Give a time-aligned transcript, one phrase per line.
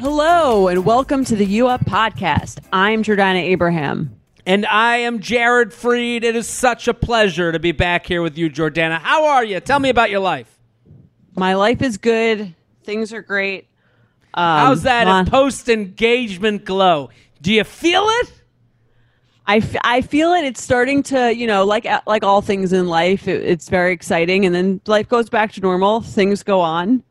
[0.00, 2.58] Hello, and welcome to the U Up podcast.
[2.72, 4.18] I'm Jordana Abraham.
[4.46, 6.22] And I am Jared Freid.
[6.24, 8.98] It is such a pleasure to be back here with you, Jordana.
[8.98, 9.60] How are you?
[9.60, 10.58] Tell me about your life.
[11.36, 12.54] My life is good.
[12.84, 13.68] Things are great.
[14.34, 17.10] Um, How's that post engagement glow?
[17.40, 18.32] Do you feel it?
[19.46, 20.44] I, f- I feel it.
[20.44, 24.46] It's starting to, you know, like like all things in life, it, it's very exciting,
[24.46, 26.00] and then life goes back to normal.
[26.00, 27.02] Things go on.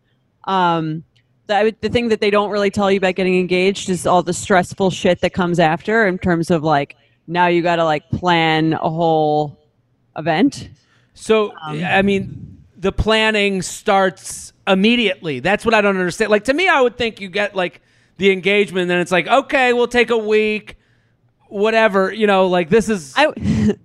[0.45, 1.03] Um,
[1.47, 4.33] the, the thing that they don't really tell you about getting engaged is all the
[4.33, 6.95] stressful shit that comes after, in terms of like
[7.27, 9.59] now you got to like plan a whole
[10.17, 10.69] event.
[11.13, 15.39] So, Um, I mean, the planning starts immediately.
[15.39, 16.31] That's what I don't understand.
[16.31, 17.81] Like, to me, I would think you get like
[18.17, 20.77] the engagement, and then it's like, okay, we'll take a week,
[21.53, 22.11] whatever.
[22.13, 23.13] You know, like this is.
[23.15, 23.27] I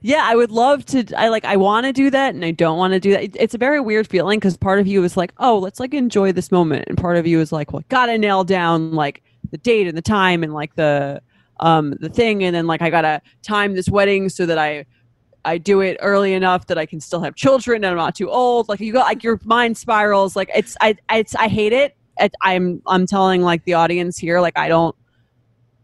[0.00, 1.04] yeah, I would love to.
[1.16, 1.44] I like.
[1.44, 3.22] I want to do that, and I don't want to do that.
[3.24, 5.94] It- it's a very weird feeling because part of you is like, oh, let's like
[5.94, 9.58] enjoy this moment, and part of you is like, well, gotta nail down like the
[9.58, 11.20] date and the time and like the
[11.60, 14.86] um the thing, and then like I gotta time this wedding so that I
[15.44, 18.30] I do it early enough that I can still have children and I'm not too
[18.30, 18.68] old.
[18.68, 20.36] Like you got like your mind spirals.
[20.36, 21.96] Like it's I it's I hate it.
[22.20, 24.94] it I'm I'm telling like the audience here like I don't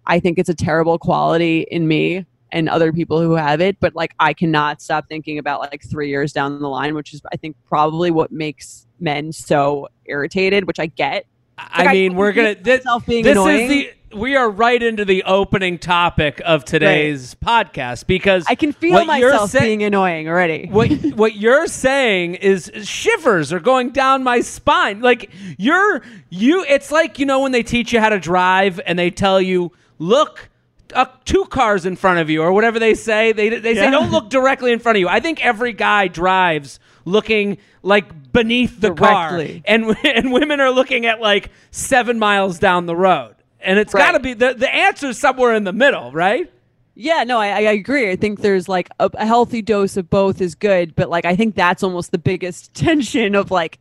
[0.08, 3.94] I think it's a terrible quality in me and other people who have it, but
[3.94, 7.36] like I cannot stop thinking about like 3 years down the line, which is I
[7.36, 11.26] think probably what makes men so irritated, which I get.
[11.58, 12.54] I Like, mean, we're gonna.
[12.54, 13.90] This, this is the.
[14.16, 19.50] We are right into the opening topic of today's podcast because I can feel myself
[19.50, 20.66] sa- being annoying already.
[20.70, 25.00] what what you're saying is shivers are going down my spine.
[25.02, 26.64] Like you're you.
[26.66, 29.72] It's like you know when they teach you how to drive and they tell you
[29.98, 30.48] look.
[30.94, 33.32] Uh, two cars in front of you, or whatever they say.
[33.32, 33.90] They they say Yeah.
[33.90, 35.08] don't look directly in front of you.
[35.08, 39.60] I think every guy drives looking like beneath the Directly.
[39.60, 43.34] car, and and women are looking at like seven miles down the road.
[43.60, 44.00] And it's Right.
[44.00, 46.50] got to be the the answer is somewhere in the middle, right?
[46.94, 48.10] Yeah, no, I, I agree.
[48.10, 51.36] I think there's like a, a healthy dose of both is good, but like I
[51.36, 53.78] think that's almost the biggest tension of like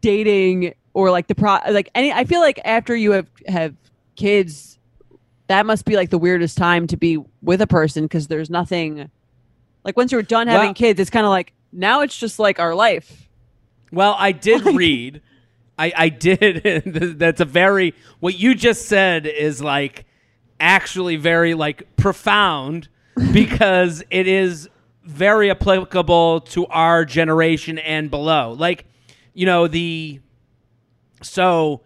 [0.00, 2.12] dating or like the pro like any.
[2.12, 3.74] I feel like after you have have
[4.16, 4.77] kids,
[5.48, 9.10] that must be like the weirdest time to be with a person because there's nothing
[9.84, 12.58] like once you're done having Well- kids, it's kind of like now it's just like
[12.60, 13.28] our life.
[13.90, 15.22] Well, I did read.
[15.78, 16.82] I, I did.
[17.18, 20.04] That's a very what you just said is like
[20.60, 22.88] actually very like profound
[23.32, 24.68] because it is
[25.04, 28.54] very applicable to our generation and below.
[28.58, 28.84] Like,
[29.32, 30.20] you know, the
[31.22, 31.80] so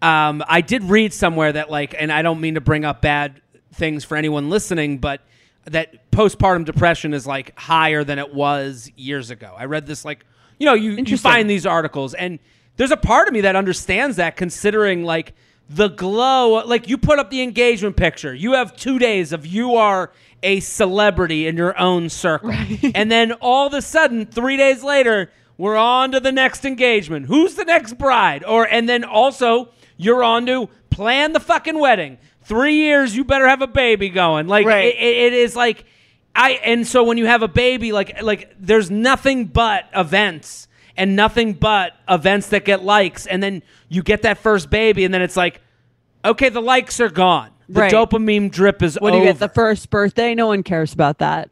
[0.00, 3.40] um, I did read somewhere that like, and I don't mean to bring up bad
[3.72, 5.20] things for anyone listening, but
[5.64, 9.54] that postpartum depression is like higher than it was years ago.
[9.56, 10.24] I read this like,
[10.58, 12.38] you know, you, you find these articles, and
[12.76, 15.34] there's a part of me that understands that, considering like
[15.68, 19.76] the glow, like you put up the engagement picture, you have two days of you
[19.76, 20.10] are
[20.42, 22.50] a celebrity in your own circle,
[22.94, 27.26] and then all of a sudden, three days later, we're on to the next engagement.
[27.26, 28.44] Who's the next bride?
[28.44, 32.16] Or and then also you're on to plan the fucking wedding.
[32.44, 34.46] Three years, you better have a baby going.
[34.46, 34.94] Like Right.
[34.94, 35.84] it, it- is like
[36.34, 40.66] I and so when you have a baby, like like there's nothing but events
[40.96, 45.12] and nothing but events that get likes, and then you get that first baby, and
[45.12, 45.60] then it's like,
[46.24, 47.50] okay, the likes are gone.
[47.68, 47.92] The Right.
[47.92, 49.32] dopamine drip is What do you over.
[49.32, 49.40] get?
[49.40, 50.34] The first birthday?
[50.34, 51.50] No one cares about that.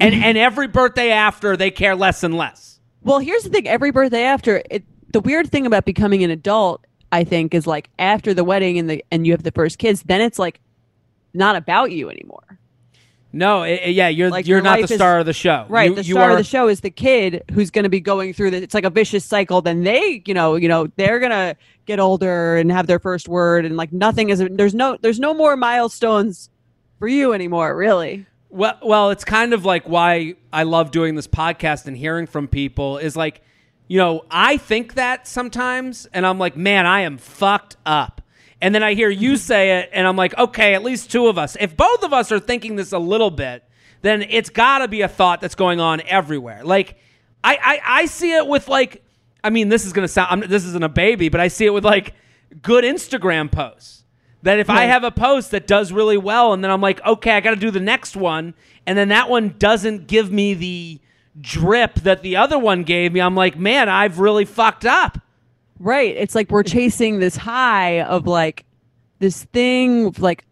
[0.00, 2.78] and and every birthday after, they care less and less.
[3.02, 6.84] Well, here's the thing: every birthday after it, the weird thing about becoming an adult,
[7.10, 10.02] I think, is like after the wedding and the and you have the first kids,
[10.02, 10.60] then it's like
[11.34, 12.58] not about you anymore.
[13.30, 15.34] No, i- i- yeah, you're Like, you're your not the life is- star of the
[15.34, 15.66] show.
[15.68, 15.90] Right.
[15.90, 18.32] You- the star are- of the show is the kid who's going to be going
[18.32, 18.62] through the.
[18.62, 19.60] It's like a vicious cycle.
[19.60, 23.64] Then they, you know, you know, they're gonna get older and have their first word,
[23.66, 24.42] and like nothing is.
[24.50, 24.96] There's no.
[25.00, 26.48] There's no more milestones
[26.98, 27.76] for you anymore.
[27.76, 28.24] Really.
[28.50, 32.48] Well, well, it's kind of like why I love doing this podcast and hearing from
[32.48, 33.42] people is like,
[33.88, 38.22] you know, I think that sometimes, and I'm like, man, I am fucked up.
[38.60, 41.38] And then I hear you say it, and I'm like, okay, at least two of
[41.38, 41.56] us.
[41.58, 43.64] If both of us are thinking this a little bit,
[44.02, 46.62] then it's got to be a thought that's going on everywhere.
[46.62, 46.98] Like,
[47.42, 49.02] I, I, I see it with like
[49.42, 50.28] I mean, this is gonna sound.
[50.30, 52.14] I'm, this isn't a baby, but I see it with like
[52.62, 54.04] good Instagram posts.
[54.42, 57.32] That if I have a post that does really well, and then I'm like, okay,
[57.32, 58.54] I got to do the next one,
[58.86, 61.00] and then that one doesn't give me the
[61.40, 65.18] drip that the other one gave me, I'm like, man, I've really fucked up.
[65.78, 66.14] Right.
[66.16, 68.64] It's like we're chasing this high of like
[69.20, 70.44] this thing like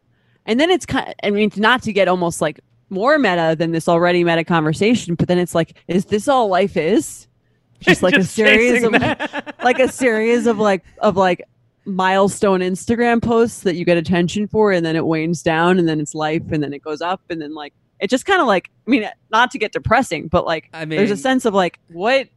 [0.44, 2.60] and then it's kind I mean it's not to get almost like
[2.90, 6.76] more meta than this already meta conversation, but then it's like is this all life
[6.76, 7.26] is?
[7.80, 9.56] Just like Just a series of that.
[9.62, 11.42] like a series of like of like
[11.84, 16.00] milestone Instagram posts that you get attention for and then it wanes down and then
[16.00, 18.70] it's life and then it goes up and then like it just kind of like
[18.86, 21.78] I mean not to get depressing, but like I mean there's a sense of like
[21.88, 22.28] what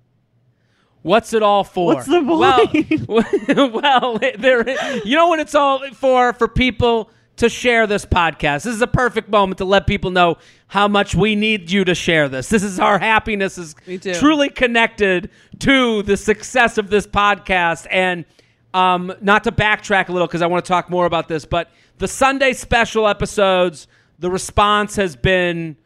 [1.02, 1.96] What's it all for?
[1.96, 4.70] What's the Well, well, there.
[5.06, 6.34] You know what it's all for?
[6.34, 8.64] For people to share this podcast.
[8.64, 11.96] This is a perfect moment to let people know how much we need you to
[11.96, 12.50] share this.
[12.50, 13.76] This is our happiness is
[14.16, 15.30] truly connected
[15.60, 17.88] to the success of this podcast.
[17.90, 18.26] And
[18.74, 21.72] um, not to backtrack a little because I want to talk more about this, but
[21.98, 23.88] the Sunday special episodes,
[24.20, 25.78] the response has been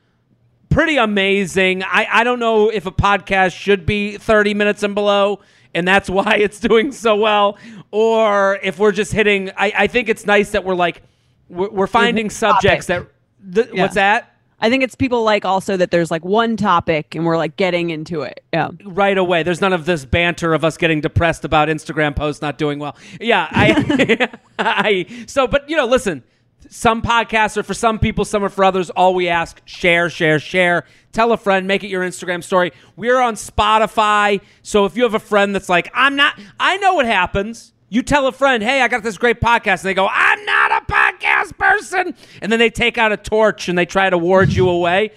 [0.70, 1.84] pretty amazing.
[1.84, 5.40] I, I don't know if a podcast should be 30 minutes and below,
[5.74, 7.58] and that's why it's doing so well,
[7.92, 9.52] or if we're just hitting.
[9.56, 11.04] I, I think it's nice that we're like,
[11.50, 13.08] we're, we're finding subjects that.
[13.54, 13.84] th- Yeah.
[13.84, 14.30] What's that?
[14.60, 17.90] I think it's people like also that there's like one topic and we're like getting
[17.90, 18.42] into it.
[18.54, 18.70] Yeah.
[18.86, 19.44] right away.
[19.44, 22.96] There's none of this banter of us getting depressed about Instagram posts not doing well.
[23.20, 24.30] Yeah, I,
[24.60, 26.24] I so, but you know, listen.
[26.74, 28.90] Some podcasts are for some people, some are for others.
[28.90, 30.86] All we ask: share, share, share.
[31.12, 31.68] Tell a friend.
[31.68, 32.72] Make it your Instagram story.
[32.96, 36.96] We're on Spotify, so if you have a friend that's like, "I'm not," I know
[36.96, 37.74] what happens.
[37.90, 40.72] You tell a friend, "Hey, I got this great podcast," and they go, "I'm not
[40.72, 44.52] a podcast person," and then they take out a torch and they try to ward
[44.52, 45.12] you away.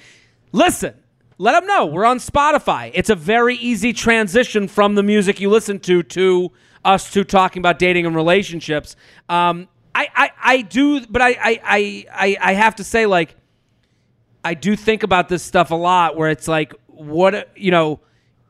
[0.52, 0.92] Listen,
[1.38, 2.90] let them know we're on Spotify.
[2.92, 6.52] It's a very easy transition from the music you listen to to
[6.84, 8.94] us to talking about dating and relationships.
[9.30, 13.34] Um, I, I, I do, but I, I, I, I, I have to say, like,
[14.44, 18.00] I do think about this stuff a lot where it's like, what, you know,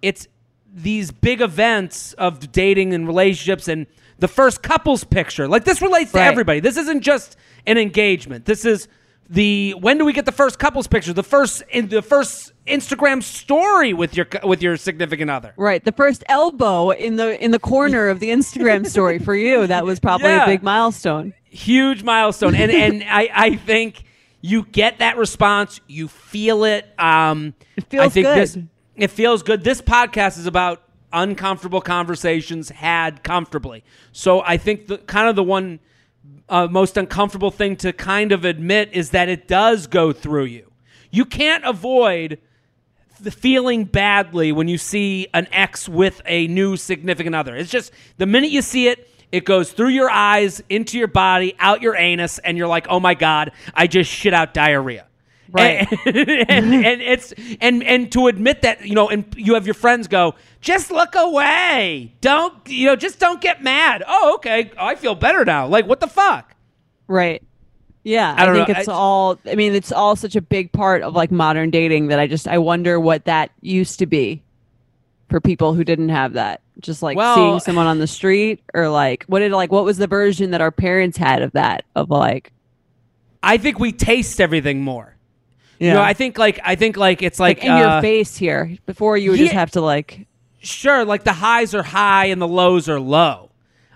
[0.02, 0.26] it's
[0.74, 3.86] these big events of dating and relationships and
[4.18, 5.46] the first couples picture.
[5.46, 6.58] Like, this relates to everybody.
[6.58, 8.44] This isn't just an engagement.
[8.44, 8.88] This is
[9.28, 11.12] the when do we get the first couples picture?
[11.12, 15.52] The first in the first Instagram story with your with your significant other.
[15.56, 15.84] Right.
[15.84, 19.66] The first elbow in the in the corner of the Instagram story for you.
[19.66, 20.44] That was probably Yeah.
[20.44, 21.34] a big milestone.
[21.44, 24.04] huge milestone and and I, I think
[24.42, 28.36] you get that response you feel it um It feels I think good.
[28.38, 28.58] this
[28.96, 30.82] it feels good this podcast is about
[31.14, 33.82] uncomfortable conversations had comfortably
[34.12, 35.78] so i think the kind of the one
[36.48, 40.70] uh, most uncomfortable thing to kind of admit is that it does go through you
[41.10, 42.38] you can't avoid
[43.20, 47.56] the feeling badly when you see an ex with a new significant other.
[47.56, 51.54] It's just the minute you see it, it goes through your eyes, into your body,
[51.58, 55.06] out your anus, and you're like, "Oh my god, I just shit out diarrhea."
[55.50, 55.86] Right.
[56.06, 56.16] And,
[56.48, 60.08] and, and it's and and to admit that you know, and you have your friends
[60.08, 62.14] go, "Just look away.
[62.20, 62.96] Don't you know?
[62.96, 64.70] Just don't get mad." Oh, okay.
[64.78, 65.66] I feel better now.
[65.66, 66.54] Like, what the fuck?
[67.08, 67.42] Right.
[68.02, 68.34] Yeah.
[68.36, 68.74] I I, think know.
[68.78, 72.08] it's I- all I mean, it's all such a big part of like modern dating
[72.08, 74.42] that I just I wonder what that used to be
[75.28, 76.60] for people who didn't have that.
[76.80, 79.96] Just like Well- seeing someone on the street or like what did like what was
[79.98, 81.84] the version that our parents had of that?
[81.94, 82.52] Of like
[83.42, 85.15] I think we taste everything more.
[85.78, 85.88] Yeah.
[85.88, 88.36] You know, I think like I think like it's like, like in uh, your face
[88.36, 88.76] here.
[88.86, 90.26] Before you would just have to like
[90.66, 93.50] sure like the highs are high and the lows are low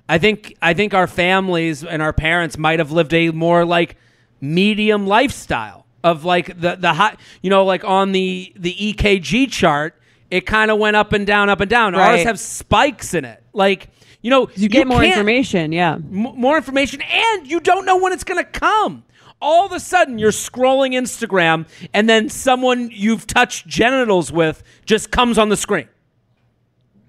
[0.08, 3.96] i think i think our families and our parents might have lived a more like
[4.40, 10.00] medium lifestyle of like the the high you know like on the the ekg chart
[10.30, 13.42] it kind of went up and down up and down ours have spikes in it
[13.52, 13.88] like
[14.22, 15.94] you know you get more information, yeah.
[15.94, 19.02] m- more information and you don't know when it's going to come
[19.40, 25.11] all of a sudden you're scrolling instagram and then someone you've touched genitals with just
[25.11, 25.88] comes on the screen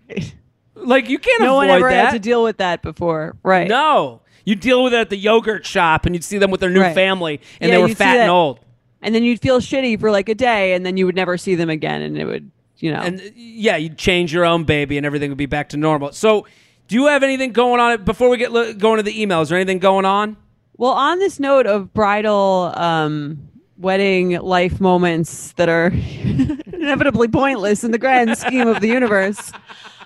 [0.75, 3.35] like you can't No avoid one ever that had to deal with that before.
[3.43, 3.67] Right.
[3.67, 6.69] no you deal with it at the yogurt shop and you'd see them with their
[6.71, 6.95] new Right.
[6.95, 8.59] family and Yeah, they were fat and old
[9.01, 11.55] And then you'd feel shitty for like a day and then you would never see
[11.55, 12.99] them again and it would, you know.
[13.01, 16.47] and yeah you'd change your own baby and everything would be back to normal so
[16.87, 19.57] do you have anything going on before we get going to the emails is there
[19.59, 20.35] anything going on
[20.81, 23.47] Well, on this note of bridal um,
[23.77, 25.89] wedding life moments that are
[26.73, 29.51] inevitably pointless in the grand scheme of the universe,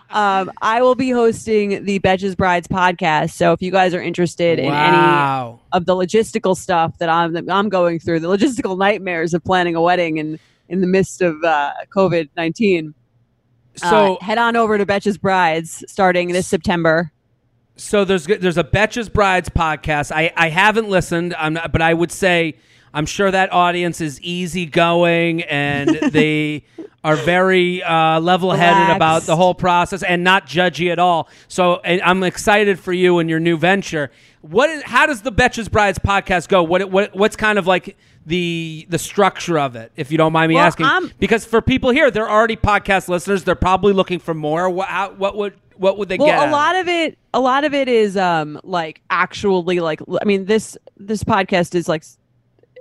[0.10, 3.32] um, I will be hosting the Betches Brides podcast.
[3.32, 7.46] So if you guys are interested in any of the logistical stuff that I'm that
[7.50, 11.42] I'm going through, the logistical nightmares of planning a wedding in in the midst of
[11.46, 12.94] uh, COVID nineteen.
[13.78, 17.14] So uh, head on over to Betches Brides starting this September.
[17.78, 20.12] So there's there's a Betches Brides podcast.
[20.14, 22.56] I, I haven't listened, I'm not, but I would say
[22.94, 26.64] I'm sure that audience is easygoing and they
[27.04, 28.96] are very uh, level-headed Relaxed.
[28.96, 31.28] about the whole process and not judgy at all.
[31.50, 34.10] So and I'm excited for you and your new venture.
[34.42, 36.64] What is, how does the Betches Brides podcast go?
[36.64, 40.50] What what what's kind of like the the structure of it, if you don't mind
[40.50, 40.86] me Well, asking?
[40.86, 43.44] I'm- because for people here, they're already podcast listeners.
[43.44, 44.70] They're probably looking for more.
[44.70, 46.40] What how, what would what would they Well, get?
[46.40, 50.26] out a lot of it, a lot of it is um like actually like I
[50.26, 52.06] mean this this podcast is like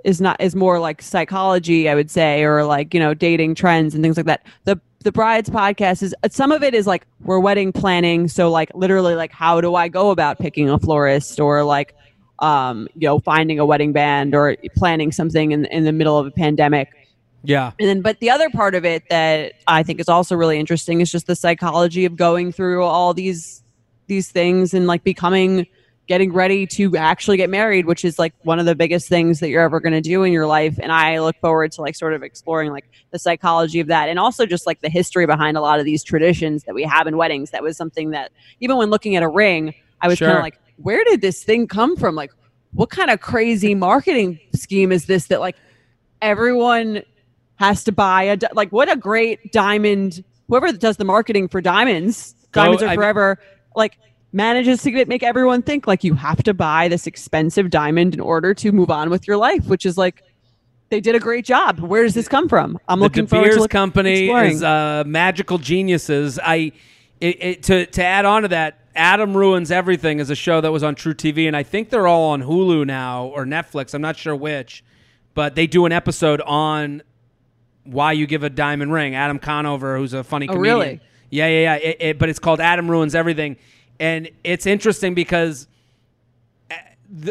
[0.05, 3.93] is not is more like psychology I would say or like you know dating trends
[3.93, 4.47] and things like that.
[4.63, 8.49] The the brides podcast is uh, some of it is like we're wedding planning so
[8.49, 11.93] like literally like how do I go about picking a florist or like
[12.39, 16.27] um you know finding a wedding band or planning something in in the middle of
[16.27, 16.87] a pandemic.
[17.43, 17.73] yeah.
[17.77, 21.01] And then, but the other part of it that I think is also really interesting
[21.01, 23.64] is just the psychology of going through all these
[24.07, 25.67] these things and like becoming,
[26.07, 29.49] getting ready to actually get married, which is like one of the biggest things that
[29.49, 30.77] you're ever going to do in your life.
[30.81, 34.19] And I look forward to like sort of exploring like the psychology of that, and
[34.19, 37.17] also just like the history behind a lot of these traditions that we have in
[37.17, 37.51] weddings.
[37.51, 40.59] That was something that even when looking at a ring, I was kind of like,
[40.77, 42.15] where did this thing come from?
[42.15, 42.31] Like,
[42.73, 45.55] what kind of crazy marketing scheme is this that like
[46.21, 47.01] everyone
[47.55, 52.35] has to buy a like what a great diamond whoever does the marketing for diamonds
[52.51, 53.39] Go- diamonds are I- forever
[53.75, 53.97] like
[54.31, 58.19] manages to get, make everyone think like you have to buy this expensive diamond in
[58.19, 60.21] order to move on with your life which is like
[60.89, 63.51] they did a great job where does this come from i'm the looking De forward
[63.51, 64.51] to look- company exploring.
[64.51, 66.37] is uh, magical geniuses.
[66.43, 66.71] I
[67.21, 70.69] it, it, to to add on to that, Adam ruins everything is a show that
[70.71, 73.93] was on truTV, and I think they're all on Hulu now or Netflix.
[73.93, 74.83] I'm not sure which,
[75.33, 77.01] but they do an episode on
[77.85, 79.15] why you give a diamond ring.
[79.15, 80.77] Adam Conover, who's a funny Oh, comedian.
[80.77, 80.99] really?
[81.29, 81.75] Yeah, yeah, yeah.
[81.75, 83.57] It, it, but it's called Adam ruins everything,
[83.99, 85.67] and it's interesting because.
[86.71, 86.75] uh,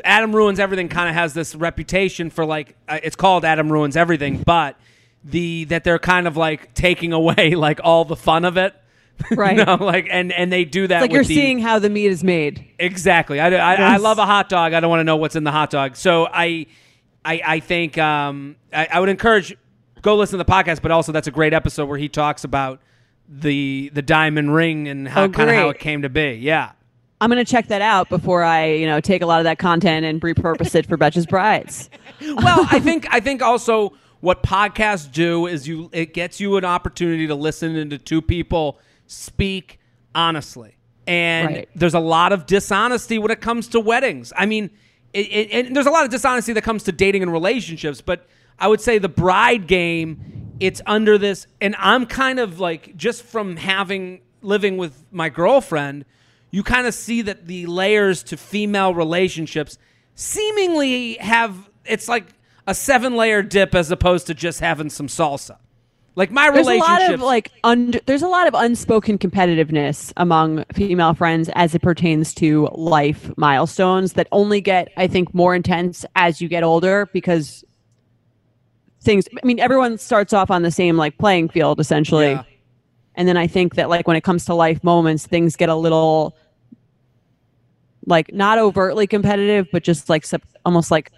[0.04, 3.96] Adam ruins everything kind of has this reputation for like uh, it's called Adam ruins
[3.96, 4.76] everything, but
[5.24, 8.74] the that they're kind of like taking away like all the fun of it,
[9.30, 9.56] Right.
[9.58, 10.96] you know, like and and they do that.
[10.96, 13.40] it's like with you're the, seeing how the meat is made exactly.
[13.40, 14.72] I, I, I love a hot dog.
[14.74, 15.96] I don't want to know what's in the hot dog.
[15.96, 16.66] So I
[17.24, 19.56] I, I think um, I, I would encourage
[20.02, 22.80] go listen to the podcast, but also that's a great episode where he talks about
[23.28, 26.32] the the diamond ring and how Oh, kind of how it came to be.
[26.40, 26.72] Yeah.
[27.20, 29.58] i'm going to check that out before i you know take a lot of that
[29.58, 31.88] content and repurpose it for betches brides
[32.20, 36.64] well, I think I think also what podcasts do is you it gets you an
[36.64, 39.78] opportunity to listen into two people speak
[40.14, 40.76] honestly.
[41.06, 41.68] And Right.
[41.74, 44.32] there's a lot of dishonesty when it comes to weddings.
[44.36, 44.70] I mean,
[45.12, 48.26] it, it, and there's a lot of dishonesty that comes to dating and relationships, but
[48.58, 53.22] I would say the bride game, it's under this, and I'm kind of like just
[53.22, 56.04] from having living with my girlfriend,
[56.50, 59.78] you kind of see that the layers to female relationships
[60.14, 62.26] seemingly have it's like
[62.66, 65.58] a seven layer dip as opposed to just having some salsa.
[66.16, 70.64] Like my there's a lot of like under there's a lot of unspoken competitiveness among
[70.72, 76.06] female friends as it pertains to life milestones that only get i think more intense
[76.14, 77.64] as you get older because
[79.04, 82.42] things i mean everyone starts off on the same like playing field essentially Yeah.
[83.14, 85.74] and then i think that like when it comes to life moments things get a
[85.74, 86.36] little
[88.06, 91.10] like not overtly competitive but just like sub, almost like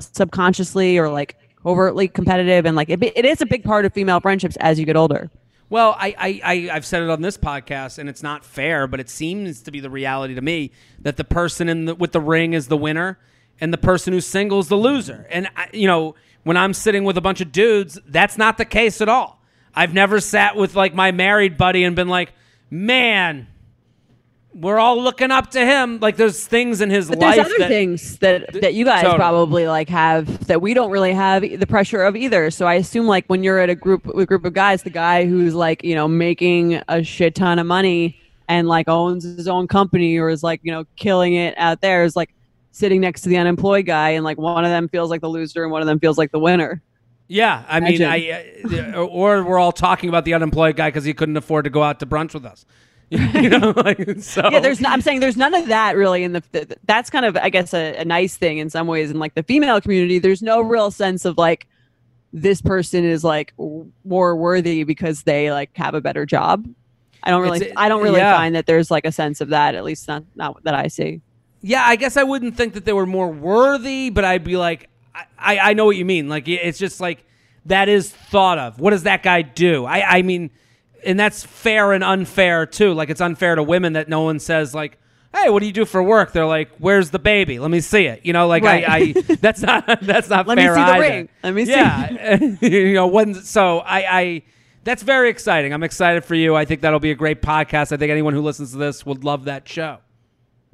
[0.00, 4.20] subconsciously or like overtly competitive and like it, it is a big part of female
[4.20, 5.30] friendships as you get older
[5.68, 9.00] Well, I, I, I, I've said it on this podcast, and it's not fair, but
[9.00, 10.70] it seems to be the reality to me
[11.00, 13.18] that the person in the, with the ring is the winner,
[13.60, 15.26] and the person who's single is the loser.
[15.28, 16.14] And I, you know,
[16.46, 19.42] when I'm sitting with a bunch of dudes, that's not the case at all.
[19.74, 22.32] I've never sat with like my married buddy and been like,
[22.70, 23.48] man,
[24.54, 25.98] we're all looking up to him.
[25.98, 29.02] Like there's things in his but life there's other that things that that you guys
[29.02, 29.18] Totally.
[29.18, 33.06] probably like have that we don't really have the pressure of either so i assume
[33.06, 35.82] like when you're at a group with a group of guys the guy who's like
[35.82, 40.30] you know making a shit ton of money and like owns his own company or
[40.30, 42.30] is like you know killing it out there is like
[42.76, 45.62] sitting next to the unemployed guy and like one of them feels like the loser
[45.62, 46.82] and one of them feels like the winner
[47.26, 48.52] Yeah, I mean, I
[48.94, 51.82] uh, or we're all talking about the unemployed guy because he couldn't afford to go
[51.82, 52.66] out to brunch with us.
[53.10, 54.48] you know, like so.
[54.50, 57.24] yeah there's not, i'm saying there's none of that really in the, the that's kind
[57.24, 60.18] of i guess a, a nice thing in some ways in like the female community
[60.18, 61.68] there's no real sense of like
[62.32, 66.66] this person is like w- more worthy because they like have a better job
[67.22, 68.36] i don't really It's- i don't really yeah.
[68.36, 71.22] find that there's like a sense of that at least not not that i see
[71.66, 74.88] Yeah, I guess I wouldn't think that they were more worthy, but I'd be like,
[75.12, 76.28] I, I, I know what you mean.
[76.28, 77.24] Like it's just like
[77.64, 78.78] that is thought of.
[78.78, 79.84] What does that guy do?
[79.84, 80.50] I, I mean,
[81.04, 82.92] and that's fair and unfair too.
[82.94, 84.98] Like it's unfair to women that no one says like,
[85.34, 87.58] "Hey, what do you do for work?" They're like, "Where's the baby?
[87.58, 88.88] Let me see it." You know, like Right.
[88.88, 91.00] I, I that's not that's not Let me fair see the either.
[91.00, 91.28] ring.
[91.42, 91.70] Let me see.
[91.72, 94.42] Yeah, you know, when so I, I
[94.84, 95.72] that's very exciting.
[95.72, 96.54] I'm excited for you.
[96.54, 97.90] I think that'll be a great podcast.
[97.90, 99.98] I think anyone who listens to this would love that show.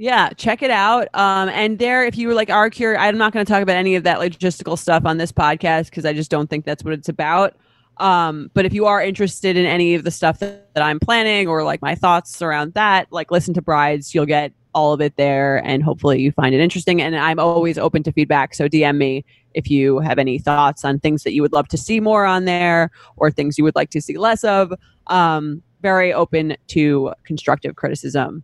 [0.03, 1.07] Yeah, check it out.
[1.15, 3.77] Um, and there, if you were like are curious, I'm not going to talk about
[3.77, 6.93] any of that logistical stuff on this podcast because I just don't think that's what
[6.93, 7.55] it's about.
[7.99, 11.47] Um, but if you are interested in any of the stuff that, that I'm planning
[11.47, 15.17] or like my thoughts around that, like listen to Brides, you'll get all of it
[15.17, 17.01] there, and hopefully you find it interesting.
[17.01, 20.99] And I'm always open to feedback, so DM me if you have any thoughts on
[20.99, 23.91] things that you would love to see more on there or things you would like
[23.91, 24.73] to see less of.
[25.07, 28.43] Um, very open to constructive criticism.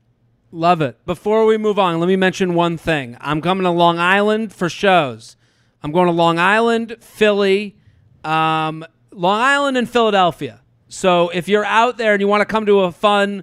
[0.51, 1.05] Love it.
[1.05, 3.17] Before we move on, let me mention one thing.
[3.21, 5.37] I'm coming to Long Island for shows.
[5.83, 7.77] I'm going to Long Island, Philly,
[8.25, 10.63] um, Long Island, and Philadelphia.
[10.89, 13.41] So if you're out there and you want to come to a fun,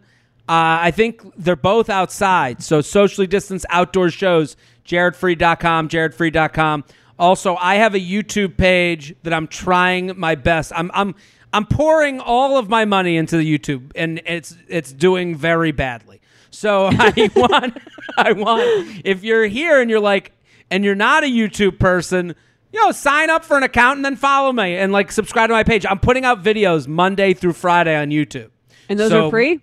[0.48, 2.64] uh, I think they're both outside.
[2.64, 6.84] So socially distanced outdoor shows, jaredfree.com, jaredfree.com.
[7.18, 10.74] Also, I have a YouTube page that I'm trying my best.
[10.76, 11.16] I'm I'm
[11.54, 16.20] I'm pouring all of my money into the YouTube and it's it's doing very badly.
[16.56, 17.78] So I want
[18.18, 20.32] I want if you're here and you're like
[20.72, 22.34] and you're not a YouTube person,
[22.72, 25.54] you know, sign up for an account and then follow me and like subscribe to
[25.54, 25.86] my page.
[25.88, 28.50] I'm putting out videos Monday through Friday on YouTube.
[28.90, 29.62] And those So- are free?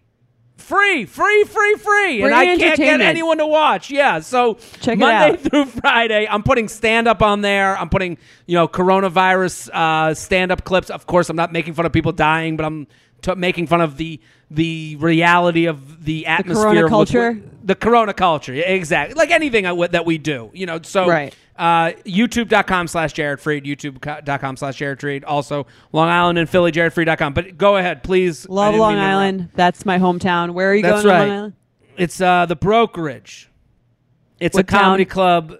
[0.59, 2.23] Free, free, free, free.
[2.23, 3.91] and I can't get anyone to watch.
[3.91, 4.21] Yeah.
[4.21, 7.77] So Check it Monday through Friday, I'm putting stand up on there.
[7.77, 10.89] I'm putting, you know, coronavirus uh, stand up clips.
[10.89, 12.87] Of course, I'm not making fun of people dying, but I'm
[13.23, 14.21] t- making fun of the
[14.55, 17.43] the reality of the atmosphere the corona culture?
[17.65, 21.35] the corona culture Yeah, exactly like anything I that we do you know so Right.
[21.57, 27.35] uh, youtube.com slash jared freid youtube.com slash jared freid also long island and philly jaredfreid.com
[27.35, 28.97] but go ahead please Love Long.
[28.97, 29.51] Island.
[29.55, 30.51] That's my hometown.
[30.55, 31.29] Where are you That's going to right.
[31.29, 31.55] Long Island?
[31.97, 33.49] It's uh, the brokerage.
[34.41, 35.13] It's What a comedy town?
[35.13, 35.55] club.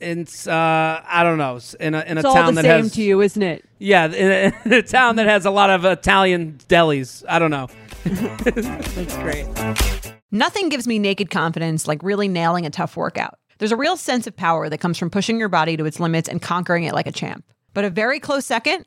[0.00, 2.82] It's uh, I don't know in a in a It's all town the that same
[2.84, 3.64] has to you, isn't it?
[3.78, 7.24] yeah in a, in a town that has a lot of Italian delis.
[7.28, 7.68] I don't know.
[8.04, 9.46] That's great.
[10.30, 13.38] Nothing gives me naked confidence like really nailing a tough workout.
[13.58, 16.28] There's a real sense of power that comes from pushing your body to its limits
[16.28, 17.44] and conquering it like a champ.
[17.74, 18.86] But a very close second,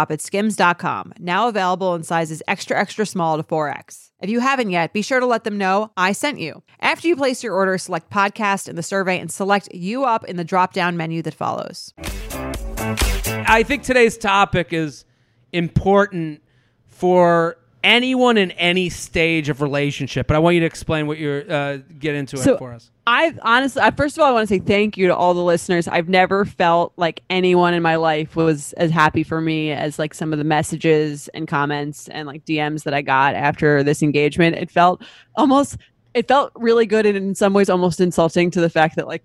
[0.00, 4.10] drop at skims.com, now available in sizes extra, extra small to 4X.
[4.22, 6.62] If you haven't yet, be sure to let them know I sent you.
[6.80, 10.36] After you place your order, select podcast in the survey and select you up in
[10.36, 11.92] the drop down menu that follows.
[11.98, 15.04] I think today's topic is
[15.52, 16.42] important
[16.86, 21.50] for anyone in any stage of relationship, but I want you to explain what you're
[21.50, 22.90] uh, get into So- it for us.
[23.06, 25.42] I honestly, I, first of all, I want to say thank you to all the
[25.42, 25.88] listeners.
[25.88, 30.14] I've never felt like anyone in my life was as happy for me as like
[30.14, 34.54] some of the messages and comments and like DMs that I got after this engagement.
[34.56, 35.02] It felt
[35.34, 35.76] almost,
[36.14, 39.24] it felt really good and in some ways almost insulting to the fact that like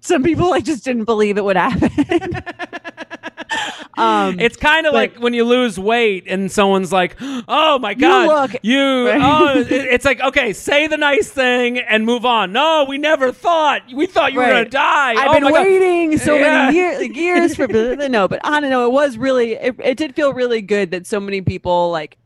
[0.00, 1.90] some people like just didn't believe it would happen.
[3.96, 8.52] um, It's kind of like when you lose weight and someone's like, "Oh my god,
[8.52, 12.52] look- you!" Oh, it's like, okay, say the nice thing and move on.
[12.52, 13.82] No, we never thought.
[13.94, 15.12] We thought you were gonna die.
[15.14, 15.62] I've oh been my God.
[15.66, 16.42] waiting so Yeah.
[16.66, 18.86] many years, like, years for no, but I don't know.
[18.86, 22.16] It was really, it, it did feel really good that so many people like.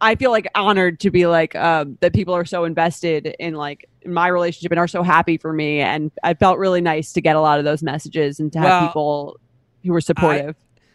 [0.00, 2.12] I feel like honored to be like um, that.
[2.12, 6.12] People are so invested in like my relationship and are so happy for me, and
[6.22, 8.86] I felt really nice to get a lot of those messages and to have Well,
[8.86, 9.40] people
[9.88, 10.54] who were supportive.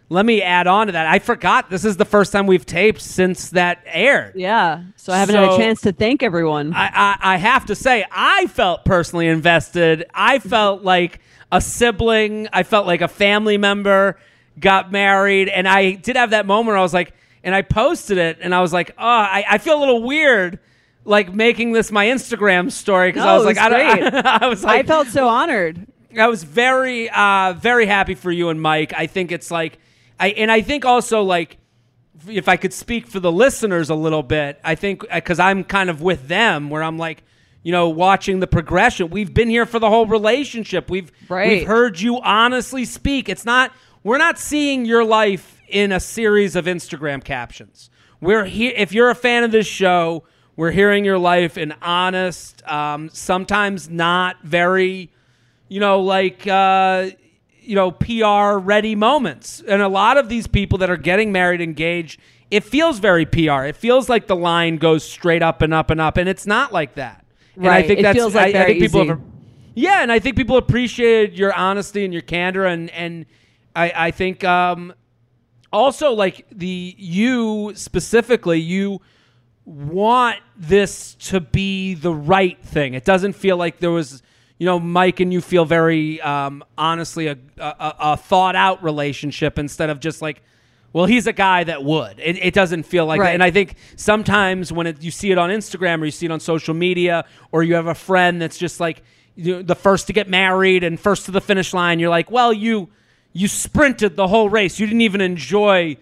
[0.10, 1.08] Let me add on to that.
[1.08, 4.34] I forgot this is the first time we've taped since that aired.
[4.36, 6.74] yeah, so I haven't had a chance to thank everyone.
[6.74, 10.06] I, I, I have to say, I felt personally invested.
[10.14, 11.20] I felt like
[11.52, 12.48] a sibling.
[12.54, 14.20] I felt like a family member
[14.60, 15.50] got married.
[15.50, 18.54] And I did have that moment where I was like, and I posted it and
[18.54, 20.60] I was like, oh, I, I feel a little weird
[21.06, 23.70] like making this my Instagram story because I No, was like, was I
[24.10, 24.26] don't.
[24.44, 25.88] I was like, I felt so honored.
[26.18, 28.94] I was very, uh, very happy for you and Mike.
[28.96, 29.80] I think it's like,
[30.20, 31.58] I and I think also like,
[32.28, 35.90] if I could speak for the listeners a little bit, I think because I'm kind
[35.90, 37.24] of with them, where I'm like,
[37.64, 39.10] you know, watching the progression.
[39.10, 40.90] We've been here for the whole relationship.
[40.90, 41.48] We've Right.
[41.50, 43.30] we've heard you honestly speak.
[43.30, 43.72] It's not
[44.04, 47.90] we're not seeing your life in a series of Instagram captions.
[48.20, 48.74] We're here.
[48.76, 50.24] If you're a fan of this show,
[50.56, 55.10] we're hearing your life in honest, um, sometimes not very
[55.74, 57.10] you know, like uh,
[57.62, 59.64] you know, PR ready moments.
[59.68, 62.20] And a lot of these people that are getting married, engaged,
[62.52, 63.64] it feels very PR.
[63.64, 66.72] It feels like the line goes straight up and up and up, and it's not
[66.72, 67.26] like that.
[67.64, 67.88] And I Right.
[67.88, 69.08] think It that's feels like I, I think people easy.
[69.08, 69.22] have.
[69.74, 73.26] Yeah, and I think people appreciated your honesty and your candor, and and
[73.76, 74.94] I I think um,
[75.72, 79.02] also like the you specifically you
[79.66, 82.94] want this to be the right thing.
[82.94, 84.22] It doesn't feel like there was,
[84.64, 89.60] you know, Mike and you feel very um, honestly a, a, a thought out relationship
[89.60, 90.42] instead of just like,
[90.94, 92.18] well, he's a guy that would.
[92.18, 93.34] It, it doesn't feel like that.
[93.34, 96.32] And I think sometimes when it, you see it on Instagram or you see it
[96.32, 99.04] on social media or you have a friend that's just like
[99.36, 102.32] you know, the first to get married and first to the finish line, you're like,
[102.32, 102.88] well, you
[103.34, 104.80] you sprinted the whole race.
[104.80, 105.98] You didn't even enjoy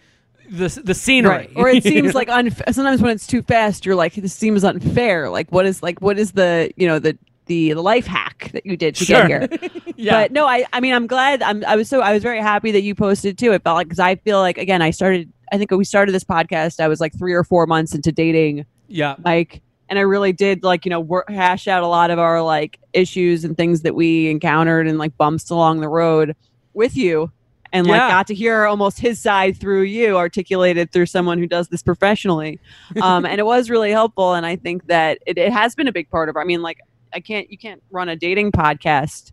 [0.52, 1.32] the the scenery.
[1.32, 1.52] Right.
[1.56, 5.32] Or it seems like unf- sometimes when it's too fast, you're like, this seems unfair.
[5.32, 8.66] Like, what is like, what is the, you know, the, the, the life hack that
[8.66, 9.28] you did to Sure.
[9.28, 9.70] get here?
[9.98, 10.24] yeah.
[10.24, 11.42] But no, I, I mean, I'm glad.
[11.42, 13.52] I'm, I was so, I was very happy that you posted too.
[13.52, 16.24] It felt like, cause I feel like, again, I started, I think we started this
[16.24, 16.80] podcast.
[16.80, 19.16] I was like three or four months into dating yeah.
[19.24, 19.62] Mike.
[19.90, 22.80] And I really did like, you know, work, hash out a lot of our like
[22.94, 26.36] issues and things that we encountered and like bumps along the road
[26.74, 27.32] with you.
[27.74, 28.10] And like Yeah.
[28.10, 32.60] got to hear almost his side through you articulated through someone who does this professionally.
[33.02, 34.34] Um, and it was really helpful.
[34.34, 36.80] And I think that it, it has been a big part of I mean, like
[37.14, 39.32] I can't you can't run a dating podcast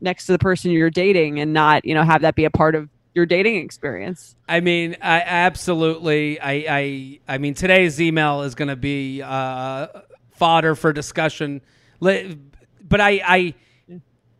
[0.00, 2.74] next to the person you're dating and not, you know, have that be a part
[2.74, 4.36] of your dating experience.
[4.48, 6.38] I mean, I absolutely.
[6.38, 9.86] I, I, I mean, today's email is going to be uh,
[10.32, 11.62] fodder for discussion.
[11.98, 13.54] But I, I,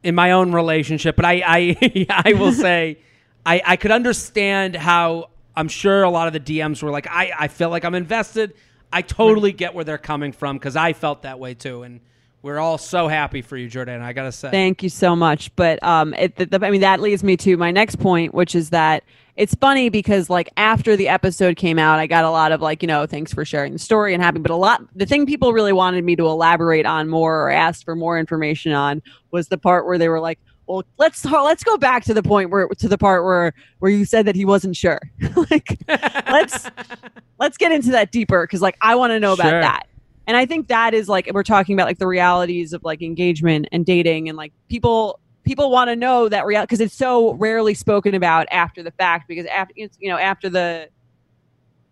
[0.02, 2.98] in my own relationship, but I, I, I will say,
[3.46, 7.32] I, I could understand how I'm sure a lot of the DMs were like, I,
[7.36, 8.54] I feel like I'm invested.
[8.92, 12.00] I totally get where they're coming from because I felt that way too, and
[12.42, 14.02] we're all so happy for you, Jordan.
[14.02, 15.54] I gotta say, Thank you so much.
[15.56, 18.54] But um, it, the, the, I mean, that leads me to my next point, which
[18.54, 19.02] is that
[19.36, 22.82] it's funny because like after the episode came out, I got a lot of like,
[22.82, 24.38] you know, thanks for sharing the story and happy.
[24.38, 27.84] But a lot, the thing people really wanted me to elaborate on more or asked
[27.84, 31.76] for more information on was the part where they were like, well, let's let's go
[31.76, 34.76] back to the point where to the part where where you said that he wasn't
[34.76, 35.00] sure.
[35.50, 36.68] like, let's
[37.38, 39.86] let's get into that deeper because like I want to know about that.
[40.26, 43.68] And I think that is like we're talking about like the realities of like engagement
[43.72, 47.72] and dating and like people people want to know that reality because it's so rarely
[47.72, 50.88] spoken about after the fact because after it's, you know after the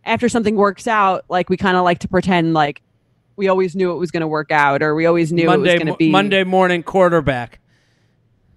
[0.05, 2.83] after something works out like we kind of like to pretend like
[3.37, 5.75] we always knew it was going to work out or we always knew it was
[5.75, 7.61] going to be Monday morning quarterback.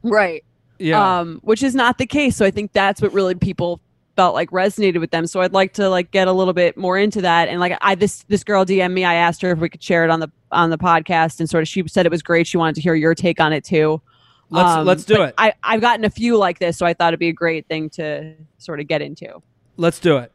[0.03, 0.43] right.
[0.79, 2.35] Yeah, um which is not the case.
[2.35, 3.79] So i think that's what really people
[4.17, 5.25] felt like resonated with them.
[5.27, 7.47] So I'd like to like get a little bit more into that.
[7.47, 10.03] And like I this this girl DM me, I asked her if we could share
[10.03, 12.47] it on the on the podcast, and sort of she said it was great.
[12.47, 14.01] She wanted to hear your take on it too.
[14.49, 15.33] Let's Um, let's do it.
[15.37, 17.89] I I've gotten a few like this, so I thought it'd be a great thing
[17.91, 19.41] to sort of get into.
[19.77, 20.31] let's do it.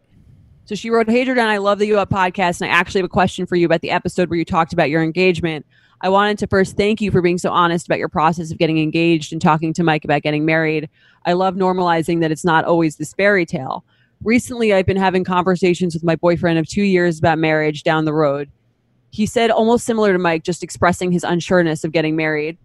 [0.64, 3.07] So she wrote, Hey Jordan, I love the You Up podcast, and I actually have
[3.07, 5.66] a question for you about the episode where you talked about your engagement.
[6.02, 8.78] I wanted to first thank you for being so honest about your process of getting
[8.78, 10.90] engaged and talking to Mike about getting married.
[11.24, 13.84] I love normalizing that it's not always this fairy tale.
[14.24, 18.12] Recently, I've been having conversations with my boyfriend of two years about marriage down the
[18.12, 18.50] road.
[19.10, 22.58] He said almost similar to Mike, just expressing his unsureness of getting married.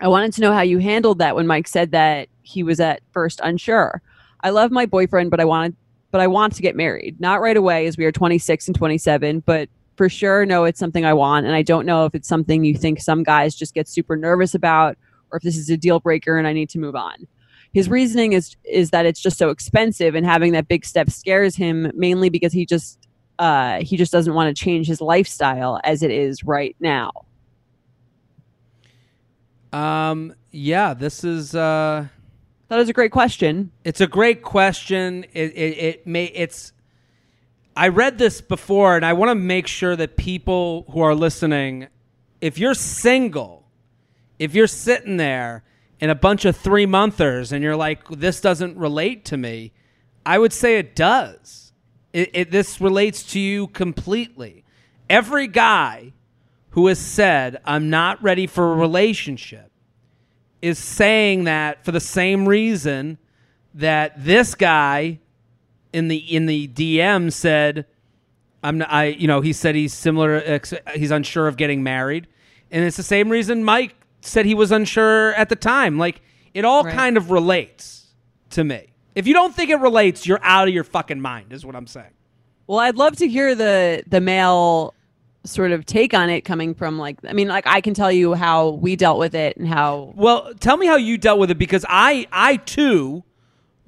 [0.00, 3.02] I wanted to know how you handled that when Mike said that he was at
[3.12, 4.02] first unsure.
[4.42, 5.76] I love my boyfriend, but I wanted
[6.10, 7.20] but I want to get married.
[7.20, 9.68] Not right away as we are 26 and 27, but
[10.00, 12.74] for sure know it's something I want and I don't know if it's something you
[12.74, 14.96] think some guys just get super nervous about
[15.30, 17.26] or if this is a deal breaker and I need to move on.
[17.74, 21.54] His reasoning is is that it's just so expensive and having that big step scares
[21.54, 22.98] him mainly because he just
[23.38, 27.12] uh, he just doesn't want to change his lifestyle as it is right now.
[29.70, 32.06] Um, yeah, this is uh,
[32.68, 33.70] That is a great question.
[33.84, 35.24] it's a great question.
[35.34, 36.72] It it, it may it's.
[37.76, 41.88] I read this before, and I want to make sure that people who are listening,
[42.40, 43.66] if you're single,
[44.38, 45.62] if you're sitting there
[46.00, 49.72] in a bunch of three monthers and you're like, this doesn't relate to me,
[50.24, 51.72] I would say it does.
[52.12, 54.64] It, it, this relates to you completely.
[55.08, 56.12] Every guy
[56.70, 59.70] who has said, I'm not ready for a relationship,
[60.62, 63.18] is saying that for the same reason
[63.74, 65.20] that this guy
[65.92, 67.86] in the in the DM said,
[68.62, 70.60] "I'm not, I you know he said he's similar
[70.94, 72.26] he's unsure of getting married,"
[72.70, 75.98] and it's the same reason Mike said he was unsure at the time.
[75.98, 76.20] Like
[76.54, 76.94] it all Right.
[76.94, 78.08] kind of relates
[78.50, 78.86] to me.
[79.14, 81.52] If you don't think it relates, you're out of your fucking mind.
[81.52, 82.10] Is what I'm saying.
[82.66, 84.94] Well, I'd love to hear the the male
[85.44, 88.34] sort of take on it coming from like I mean like I can tell you
[88.34, 91.58] how we dealt with it and how Well, tell me how you dealt with it
[91.58, 93.24] because I I too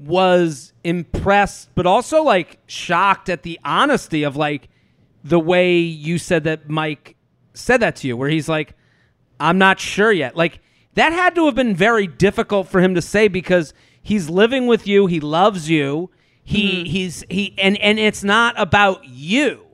[0.06, 4.68] was impressed but also like shocked at the honesty of like
[5.24, 7.16] the way you said that Mike
[7.54, 8.74] said that to you where he's like
[9.42, 10.36] I'm not sure yet.
[10.36, 10.60] Like
[10.94, 14.86] that had to have been very difficult for him to say because he's living with
[14.86, 16.10] you, he loves you.
[16.44, 16.84] He mm-hmm.
[16.84, 19.64] he's he and and it's not about you.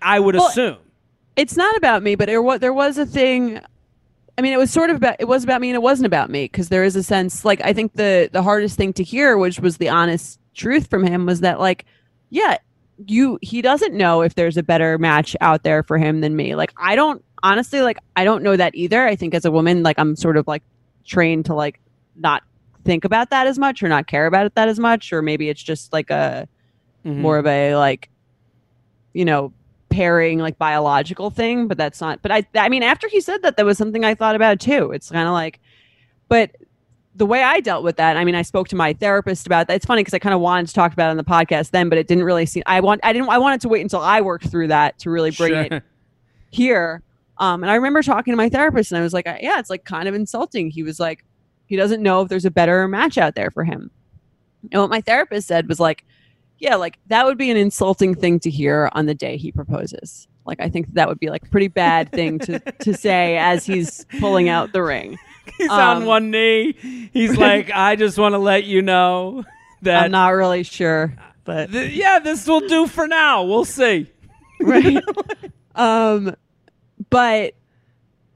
[0.00, 0.78] I would Well, assume.
[1.36, 3.60] it's not about me, but there was there was a thing.
[4.38, 6.30] I mean, it was sort of about it was about me and it wasn't about
[6.30, 9.36] me because there is a sense like I think the the hardest thing to hear,
[9.36, 11.84] which was the honest truth from him, was that like,
[12.30, 12.56] yeah,
[13.06, 16.54] you he doesn't know if there's a better match out there for him than me.
[16.54, 19.06] Like I don't honestly like I don't know that either.
[19.06, 20.62] I think as a woman, like I'm sort of like
[21.04, 21.80] trained to like
[22.16, 22.42] not
[22.84, 25.48] think about that as much or not care about it that as much, or maybe
[25.48, 26.48] it's just like a
[27.04, 27.16] Mhm.
[27.16, 28.10] more of a like
[29.14, 29.52] you know
[29.90, 33.56] pairing like biological thing but that's not but i i mean after he said that
[33.56, 35.60] that was something i thought about too it's kind of like
[36.28, 36.54] but
[37.16, 39.74] the way i dealt with that i mean i spoke to my therapist about that
[39.74, 41.88] it's funny because i kind of wanted to talk about it on the podcast then
[41.88, 44.20] but it didn't really seem i want i didn't i wanted to wait until i
[44.20, 45.62] worked through that to really bring Sure.
[45.62, 45.82] it
[46.50, 47.02] here.
[47.38, 49.84] Um, and I remember talking to my therapist, and I was like, yeah, it's like
[49.84, 50.68] kind of insulting.
[50.70, 51.24] He was like,
[51.64, 53.90] he doesn't know if there's a better match out there for him.
[54.70, 56.04] And what my therapist said was like,
[56.60, 60.28] yeah, like that would be an insulting thing to hear on the day he proposes.
[60.46, 63.66] Like I think that would be like a pretty bad thing to to say as
[63.66, 65.18] he's pulling out the ring.
[65.58, 66.72] He's on Um, one knee.
[67.12, 69.44] He's like, I just want to let you know
[69.82, 73.42] that I'm not really sure, but th- yeah, this will do for now.
[73.42, 74.06] We'll see.
[74.60, 75.02] right.
[75.74, 76.36] um,
[77.10, 77.54] but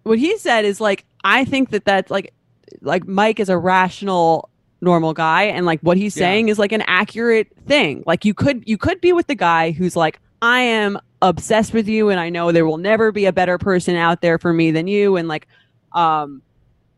[0.03, 2.33] what he said is like, I think that that's like,
[2.81, 4.49] like Mike is a rational,
[4.85, 6.21] normal guy, and like what he's Yeah.
[6.27, 8.05] saying is like an accurate thing.
[8.07, 11.89] Like you could you could be with the guy who's like, I am obsessed with
[11.89, 14.71] you, and I know there will never be a better person out there for me
[14.71, 15.49] than you, and like,
[15.93, 16.43] um,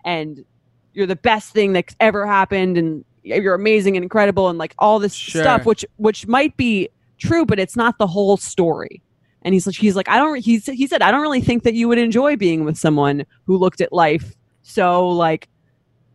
[0.05, 0.45] and
[0.93, 4.99] you're the best thing that's ever happened, and you're amazing and incredible, and like all
[4.99, 5.43] this Sure.
[5.43, 9.03] stuff, which which might be true, but it's not the whole story.
[9.43, 10.39] And he's like, he's like, I don't.
[10.39, 13.57] He's he said, I don't really think that you would enjoy being with someone who
[13.57, 15.49] looked at life so like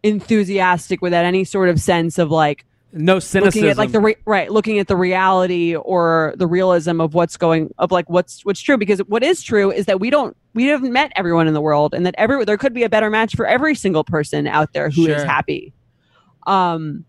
[0.04, 3.62] enthusiastic without any sort of sense of like No cynicism.
[3.64, 7.38] looking at like the re- right, looking at the reality or the realism of what's
[7.38, 8.78] going of like what's what's true.
[8.78, 11.94] Because what is true is that we don't we haven't met everyone in the world,
[11.94, 14.90] and that every there could be a better match for every single person out there
[14.90, 15.26] who is Sure.
[15.26, 15.74] happy.
[16.48, 17.06] Um.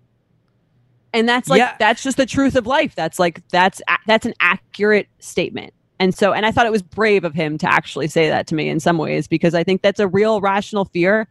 [1.15, 1.75] And that's like Yeah.
[1.79, 2.95] that's just the truth of life.
[2.95, 5.75] That's like that's that's an accurate statement.
[5.99, 8.55] And so, and I thought it was brave of him to actually say that to
[8.55, 11.29] me in some ways because I think that's a real rational fear.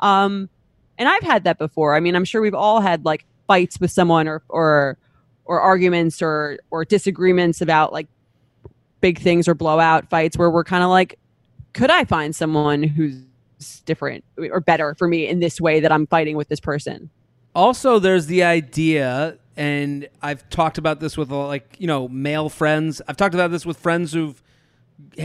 [0.00, 0.48] Um,
[0.98, 1.94] and I've had that before.
[1.94, 4.98] I mean, I'm sure we've all had like fights with someone or or
[5.44, 8.08] or arguments or or disagreements about like
[9.00, 11.18] big things or blowout fights where we're kind of like
[11.72, 13.16] could I find someone who's
[13.84, 17.10] different or better for me in this way that I'm fighting with this person?
[17.54, 23.02] Also, there's the idea, and I've talked about this with like you know male friends.
[23.08, 24.42] I've talked about this with friends who've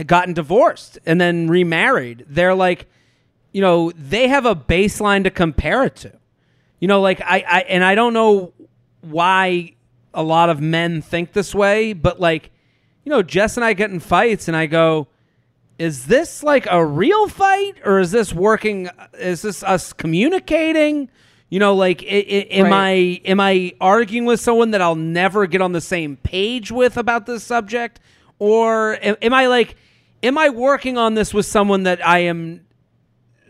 [0.06, 2.24] gotten divorced and then remarried.
[2.28, 2.86] They're like,
[3.52, 6.12] you know, they have a baseline to compare it to.
[6.80, 8.52] You know, like I, I and I don't know
[9.00, 9.74] why
[10.14, 12.50] a lot of men think this way, but like,
[13.04, 15.08] you know, Jess and I get in fights, and I go
[15.78, 21.08] is this like a real fight or is this working is this us communicating
[21.48, 22.72] you know like I, I, am right.
[22.72, 26.96] i am i arguing with someone that i'll never get on the same page with
[26.96, 28.00] about this subject
[28.38, 29.76] or am, am i like
[30.22, 32.64] am i working on this with someone that i am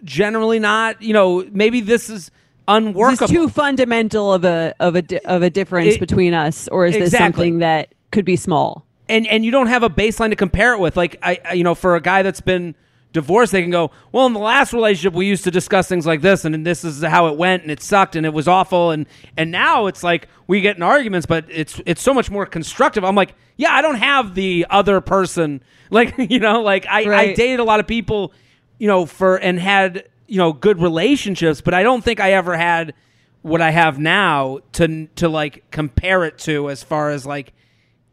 [0.05, 2.31] generally not you know maybe this is
[2.67, 6.87] unworkable is too fundamental of a of a of a difference it, between us or
[6.87, 7.11] is exactly.
[7.11, 10.75] this something that could be small and and you don't have a baseline to compare
[10.75, 10.97] it with.
[10.97, 12.75] Like I, you know, for a guy that's been
[13.13, 16.21] divorced, they can go, well, in the last relationship, we used to discuss things like
[16.21, 19.07] this, and this is how it went, and it sucked, and it was awful, and
[19.37, 23.05] and now it's like we get in arguments, but it's it's so much more constructive.
[23.05, 27.31] I'm like, yeah, I don't have the other person, like you know, like I, right.
[27.31, 28.33] I dated a lot of people,
[28.79, 32.57] you know, for and had you know good relationships, but I don't think I ever
[32.57, 32.95] had
[33.43, 37.53] what I have now to to like compare it to as far as like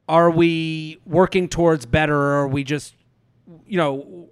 [0.07, 2.95] are we working towards better or are we just
[3.67, 4.29] you know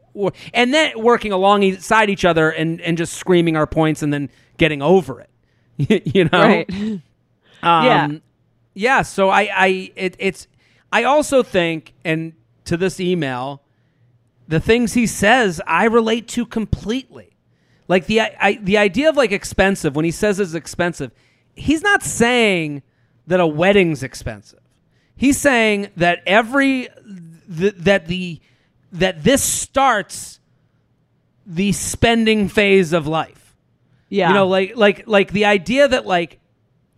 [0.53, 4.81] and then working alongside each other and and just screaming our points and then getting
[4.81, 5.29] over it
[6.15, 6.41] you know?
[6.41, 6.69] Right.
[7.63, 8.07] Um, yeah.
[8.73, 10.49] yeah so i i it, it's
[10.91, 12.33] i also think and
[12.65, 13.62] to this email
[14.47, 17.29] the things he says i relate to completely
[17.87, 21.11] like the I, the idea of like expensive when he says it's expensive
[21.55, 22.83] he's not saying
[23.27, 24.59] that a wedding's expensive
[25.15, 26.89] He's saying that every
[27.57, 28.41] th- that the
[28.93, 30.39] that this starts
[31.45, 33.55] the spending phase of life.
[34.09, 34.29] Yeah.
[34.29, 36.39] You know, like like like the idea that like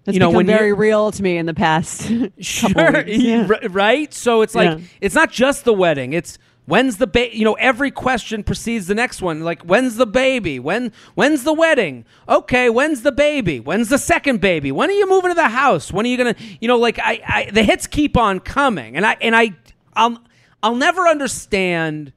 [0.05, 2.09] That's you know when very real to me in the past.
[2.39, 3.47] sure yeah.
[3.69, 4.85] right so it's like Yeah.
[5.01, 8.95] it's not just the wedding it's when's the ba- you know every question precedes the
[8.95, 9.41] next one.
[9.41, 10.59] Like when's the baby?
[10.59, 12.05] When when's the wedding?
[12.27, 13.59] Okay when's the baby?
[13.59, 14.71] When's the second baby?
[14.71, 15.91] When are you moving to the house?
[15.91, 18.95] When are you gonna you know like i, I the hits keep on coming.
[18.95, 19.51] And i and i
[19.95, 20.21] i'll
[20.63, 22.13] i'll never understand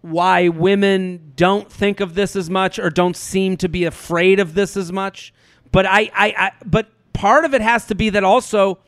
[0.00, 4.54] why women don't think of this as much or don't seem to be afraid of
[4.54, 5.32] this as much.
[5.70, 8.78] But i i, I but part of it has to be that also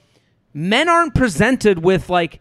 [0.53, 2.41] men aren't presented with like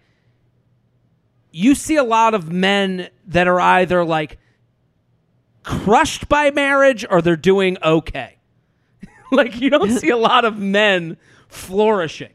[1.54, 4.38] you see a lot of men that are either like
[5.63, 8.38] crushed by marriage or they're doing okay.
[9.32, 11.16] like you don't see a lot of men
[11.48, 12.32] flourishing.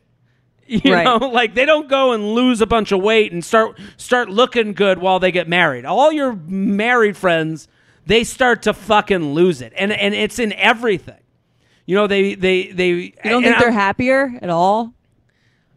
[0.66, 1.04] You Right.
[1.04, 4.72] know, like they don't go and lose a bunch of weight and start start looking
[4.72, 5.84] good while they get married.
[5.84, 7.68] All your married friends,
[8.06, 9.72] they start to fucking lose it.
[9.76, 11.20] And and it's in everything.
[11.86, 14.92] You know, they they they you don't think they're happier at all?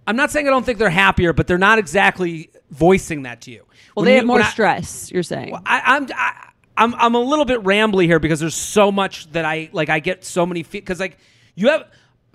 [0.06, 3.51] I'm not saying I don't think they're happier, but they're not exactly voicing that to
[3.51, 3.60] you.
[3.95, 5.12] Well, When they you- have more I- stress.
[5.12, 5.55] You're saying.
[5.65, 9.45] I, I'm I, I'm I'm a little bit rambly here because there's so much that
[9.45, 9.89] I like.
[9.89, 10.84] I get so many feet.
[10.84, 11.17] because like
[11.55, 11.86] you have.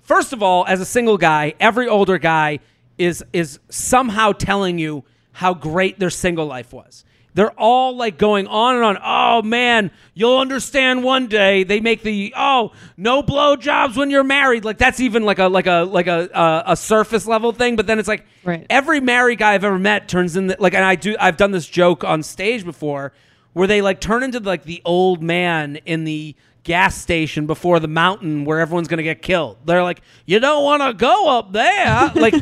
[0.03, 2.59] First of all, as a single guy, every older guy
[2.97, 7.03] is is somehow telling you how great their single life was.
[7.37, 8.97] They're all like going on and on.
[9.03, 11.63] Oh man, you'll understand one day.
[11.63, 14.65] They make the oh no blowjobs when you're married.
[14.65, 17.75] Like that's even like a like a like a a, a surface level thing.
[17.75, 18.65] But then it's like Right.
[18.71, 21.15] every married guy I've ever met turns in the, like, and I do.
[21.19, 23.13] I've done this joke on stage before
[23.53, 27.87] where they like turn into like the old man in the gas station before the
[27.87, 29.57] mountain where everyone's gonna get killed.
[29.63, 32.33] They're like, you don't want to go up there, like.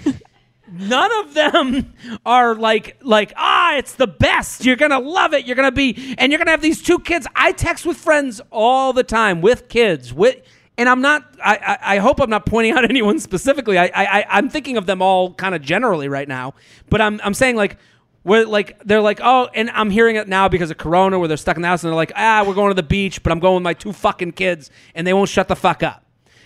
[0.78, 1.94] None of them
[2.26, 4.66] are like like ah it's the best.
[4.66, 5.46] You're to love it.
[5.46, 7.28] You're to be and you're to have these two kids.
[7.36, 10.42] I text with friends all the time with kids with
[10.78, 13.78] and I'm not I, I, I hope I'm not pointing out anyone specifically.
[13.78, 16.54] I, I I'm thinking of them all kind of generally right now.
[16.90, 17.78] But I'm I'm saying like
[18.24, 21.38] where like they're like oh and I'm hearing it now because of Corona where they're
[21.38, 23.40] stuck in the house and they're like ah we're going to the beach but I'm
[23.40, 26.05] going with my two fucking kids and they won't shut the fuck up.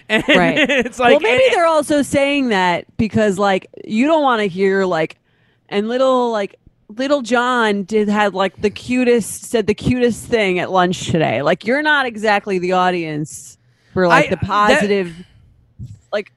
[0.10, 0.57] And right.
[0.70, 4.47] it's like well, maybe and- they're also saying that because like you don't want to
[4.47, 5.18] hear like,
[5.70, 6.55] and little like
[6.89, 11.41] little John did had like the cutest said the cutest thing at lunch today.
[11.43, 13.57] Like you're not exactly the audience
[13.93, 15.16] for like I- the that- positive.
[16.12, 16.32] like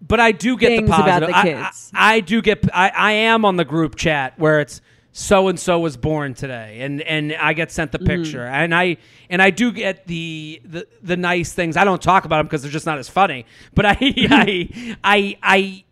[0.00, 1.28] but I do get the positive.
[1.28, 1.90] the I- kids.
[1.94, 2.64] I, I do get.
[2.74, 4.80] I, I am on the group chat where it's
[5.12, 8.22] so and so was born today, and and I get sent the Mm-hmm.
[8.22, 8.96] picture, and I
[9.28, 11.76] and I do get the the, the nice things.
[11.76, 13.44] I don't talk about them because they're just not as funny.
[13.74, 15.84] But I I I I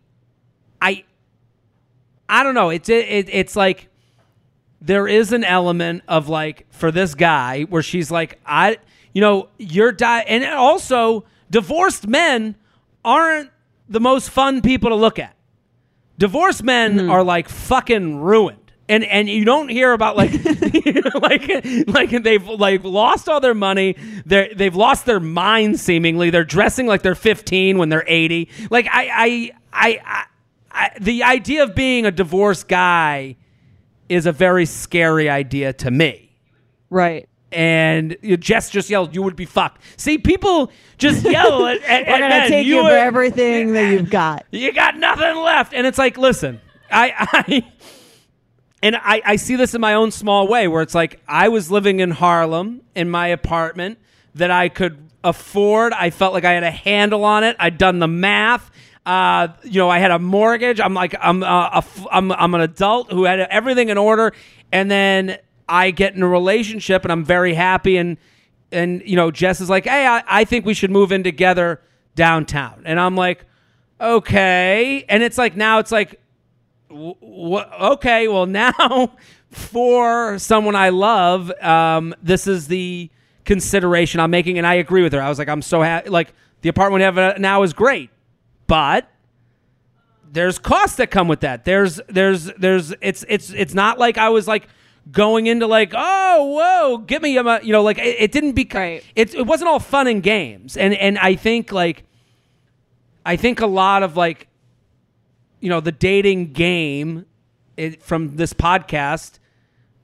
[0.81, 1.03] I
[2.29, 2.69] I don't know.
[2.69, 3.87] It's it, it it's like
[4.81, 8.77] there is an element of like for this guy where she's like I
[9.13, 12.55] you know you're di and also divorced men
[13.03, 13.49] aren't
[13.89, 15.35] the most fun people to look at.
[16.17, 18.58] Divorced men are like fucking ruined.
[18.89, 20.31] And, and you don't hear about like
[21.21, 26.43] like like they've like lost all their money they they've lost their mind seemingly they're
[26.43, 30.23] dressing like they're 15 when they're 80 like I I I, I,
[30.71, 33.35] I the idea of being a divorced guy
[34.09, 36.31] is a very scary idea to me
[36.89, 37.29] Right.
[37.51, 42.07] and you- Jess just yelled, "You would be fucked." See, people just yell at, at,
[42.07, 44.45] We're gonna men, take you, for everything that you've got.
[44.49, 46.59] You got nothing left, and it's like, listen,
[46.91, 47.13] I,
[47.47, 47.71] I
[48.81, 51.69] and I, I see this in my own small way, where it's like I was
[51.69, 53.99] living in Harlem in my apartment
[54.35, 55.93] that I could afford.
[55.93, 57.55] I felt like I had a handle on it.
[57.59, 58.71] I'd done the math.
[59.05, 60.79] Uh, you know, I had a mortgage.
[60.79, 64.33] I'm like, I'm, uh, a I'm, I'm an adult who had everything in order,
[64.71, 67.97] and then I get in a relationship, and I'm very happy.
[67.97, 68.17] And
[68.71, 71.81] and you know, Jess is like, hey, I, I think we should move in together
[72.15, 73.45] downtown, and I'm like,
[73.99, 75.05] okay.
[75.09, 76.19] And it's like now it's like,
[76.91, 79.13] okay, well now
[79.51, 83.09] for someone I love, um, this is the
[83.45, 85.21] consideration I'm making, and I agree with her.
[85.21, 86.09] I was like, I'm so happy.
[86.09, 88.09] Like the apartment we have uh, now is great,
[88.67, 89.09] but
[90.31, 91.65] there's costs that come with that.
[91.65, 94.67] There's there's there's it's it's it's not like I was like
[95.11, 98.81] going into like oh whoa give me a you know like it, it didn't become
[98.81, 99.03] Right.
[99.15, 102.03] it it wasn't all fun and games and and I think like
[103.25, 104.47] I think a lot of like
[105.59, 107.25] you know the dating game
[107.77, 109.39] it, from this podcast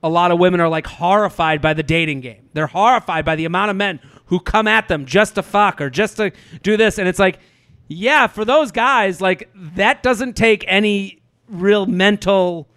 [0.02, 3.44] a lot of women are like horrified by the dating game they're horrified by the
[3.44, 6.30] amount of men who come at them just to fuck or just to
[6.62, 7.38] do this and it's like
[7.88, 12.68] yeah for those guys like that doesn't take any real mental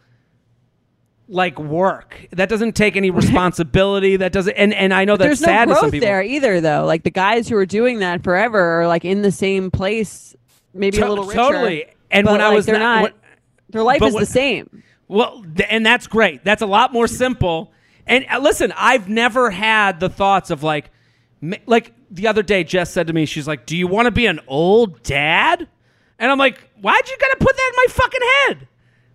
[1.28, 5.42] like work that doesn't take any responsibility that doesn't and and i know that's There's
[5.42, 6.86] no sad to some people there either, though.
[6.86, 10.36] Like the guys who are doing that forever are like in the same place,
[10.74, 11.38] maybe To- a little richer.
[11.38, 11.86] totally.
[12.12, 13.14] And but, when I like, was they're not-
[13.70, 14.84] their life is the same.
[15.08, 16.44] Well, and that's great.
[16.44, 17.72] That's a lot more simple.
[18.08, 20.90] And uh, listen, I've never had the thoughts of like,
[21.66, 24.26] like the other day, Jess said to me, she's like, "Do you want to be
[24.26, 25.68] an old dad?"
[26.18, 28.68] And I'm like, "Why'd you gotta put that in my fucking head?"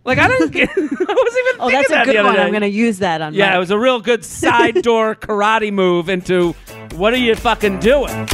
[0.05, 0.51] Like I don't.
[0.53, 1.61] get, I wasn't even.
[1.61, 2.35] Oh, that's a the good one.
[2.35, 2.43] day.
[2.43, 3.35] I'm going to use that on.
[3.35, 6.53] Yeah, my- it was a real good side door karate move into
[6.95, 8.29] what are you fucking doing?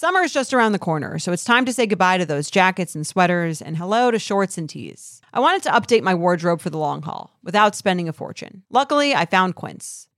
[0.00, 2.94] Summer is just around the corner, so it's time to say goodbye to those jackets
[2.94, 5.20] and sweaters and hello to shorts and tees.
[5.34, 8.62] I wanted to update my wardrobe for the long haul without spending a fortune.
[8.70, 10.08] Luckily, I found Quince.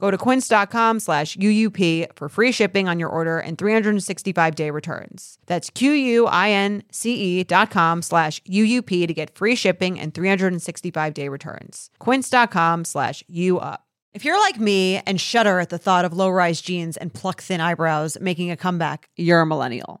[0.00, 5.38] Go to quince.com slash UUP for free shipping on your order and 365 day returns.
[5.46, 11.88] That's Q-U-I-N-C-E dot com slash UUP to get free shipping and 365 day returns.
[11.98, 13.78] Quince.com slash UUP.
[14.12, 17.42] If you're like me and shudder at the thought of low rise jeans and pluck
[17.42, 20.00] thin eyebrows making a comeback, You're a millennial.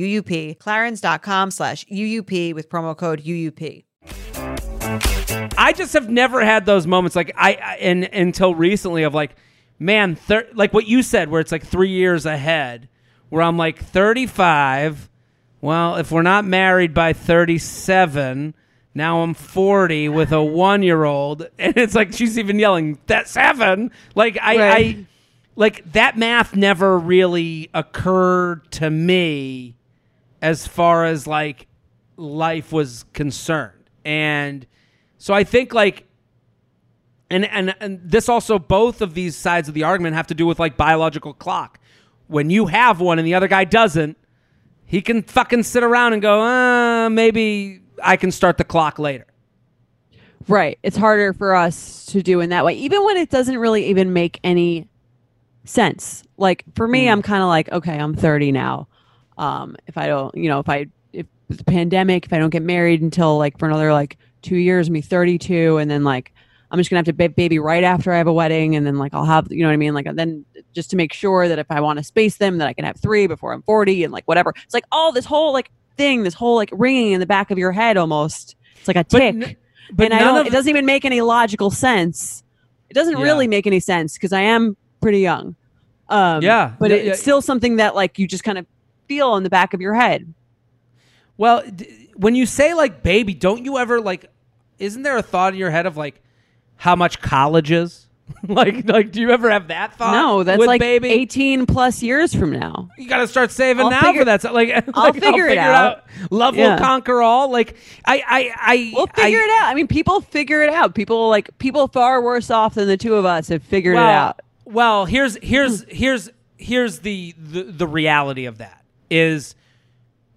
[0.00, 3.84] UUP, clarins.com slash UUP with promo code UUP.
[5.56, 9.36] I just have never had those moments like I, I and until recently of like,
[9.78, 12.88] man, thir- like what you said, where it's like three years ahead,
[13.28, 15.08] where I'm like 35.
[15.60, 18.54] Well, if we're not married by 37,
[18.94, 23.28] now I'm 40 with a one year old, and it's like she's even yelling that
[23.28, 23.90] seven.
[24.14, 24.96] Like I, Right.
[24.96, 25.06] I,
[25.56, 29.76] like that math never really occurred to me
[30.42, 31.66] as far as like
[32.16, 34.66] life was concerned, and
[35.18, 36.06] so I think like
[37.30, 40.46] and, and and this also both of these sides of the argument have to do
[40.46, 41.78] with like biological clock.
[42.26, 44.16] When you have one and the other guy doesn't,
[44.84, 49.26] he can fucking sit around and go, uh, maybe I can start the clock later.
[50.48, 50.78] Right.
[50.82, 54.12] It's harder for us to do in that way, even when it doesn't really even
[54.12, 54.88] make any
[55.64, 56.24] sense.
[56.36, 58.88] Like for me, I'm kind of like, okay, I'm 30 now.
[59.40, 62.62] Um, if I don't, you know, if I, if the pandemic, if I don't get
[62.62, 66.32] married until like for another like two years, I'm be 32, and then like
[66.70, 68.98] I'm just gonna have to ba- baby right after I have a wedding, and then
[68.98, 69.94] like I'll have, you know what I mean?
[69.94, 72.72] Like then just to make sure that if I want to space them, that I
[72.74, 74.52] can have three before I'm 40, and like whatever.
[74.64, 77.56] It's like all this whole like thing, this whole like ringing in the back of
[77.58, 78.56] your head almost.
[78.76, 79.56] It's like a But tick n-
[79.94, 80.36] but and I don't.
[80.42, 82.44] of- it doesn't even make any logical sense.
[82.90, 83.24] It doesn't Yeah.
[83.24, 85.56] really make any sense because I am pretty young.
[86.10, 87.22] Um, Yeah, but yeah, it- it's yeah.
[87.22, 88.66] still something that like you just kind of
[89.10, 90.32] feel in the back of your head.
[91.36, 94.30] Well, d- when you say like baby, don't you ever like?
[94.78, 96.22] Isn't there a thought in your head of like
[96.76, 98.06] how much college is?
[98.46, 100.12] like, like, do you ever have that thought?
[100.12, 101.08] no, that's with like baby.
[101.08, 102.88] 18 plus years from now.
[102.96, 104.42] You got to start saving I'll now figure- for that.
[104.42, 106.04] So, like, I'll like, figure it out.
[106.30, 106.74] Love Yeah.
[106.74, 107.50] will conquer all.
[107.50, 108.92] Like, I, I, I.
[108.94, 109.64] We'll figure it out.
[109.64, 110.94] I mean, people figure it out.
[110.94, 114.12] People like people far worse off than the two of us have figured well, it
[114.12, 114.40] out.
[114.64, 115.90] Well, here's here's hmm.
[115.90, 118.79] here's here's the, the the reality of that
[119.10, 119.54] is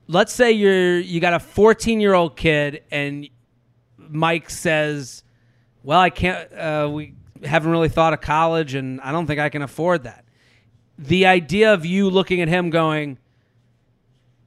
[0.08, 3.28] let's say you're you got a 14 year old kid and
[3.98, 5.24] Mike says,
[5.84, 6.52] "Well, I can't.
[6.54, 10.26] Uh, we haven't really thought of college, and I don't think I can afford that."
[10.98, 13.18] The idea of you looking at him going,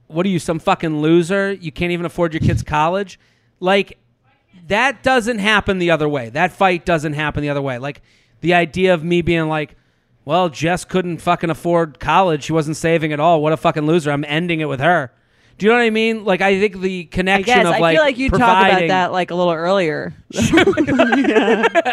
[0.07, 1.51] "What are you, some fucking loser?
[1.51, 3.19] You can't even afford your kid's college?"
[3.59, 3.97] Like
[4.67, 6.29] that doesn't happen the other way.
[6.29, 7.77] That fight doesn't happen the other way.
[7.77, 8.01] Like
[8.41, 9.75] the idea of me being like,
[10.27, 12.43] well, Jess couldn't fucking afford college.
[12.43, 13.41] She wasn't saving at all.
[13.41, 14.11] What a fucking loser.
[14.11, 15.09] I'm ending it with her.
[15.57, 16.25] Do you know what I mean?
[16.25, 18.41] Like I think the connection I connection guess of I like feel like you talked
[18.41, 20.13] about providing- that like a little earlier.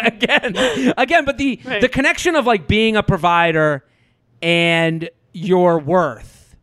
[0.03, 3.85] again, again, but the the connection of like being a provider
[4.41, 6.57] and your worth,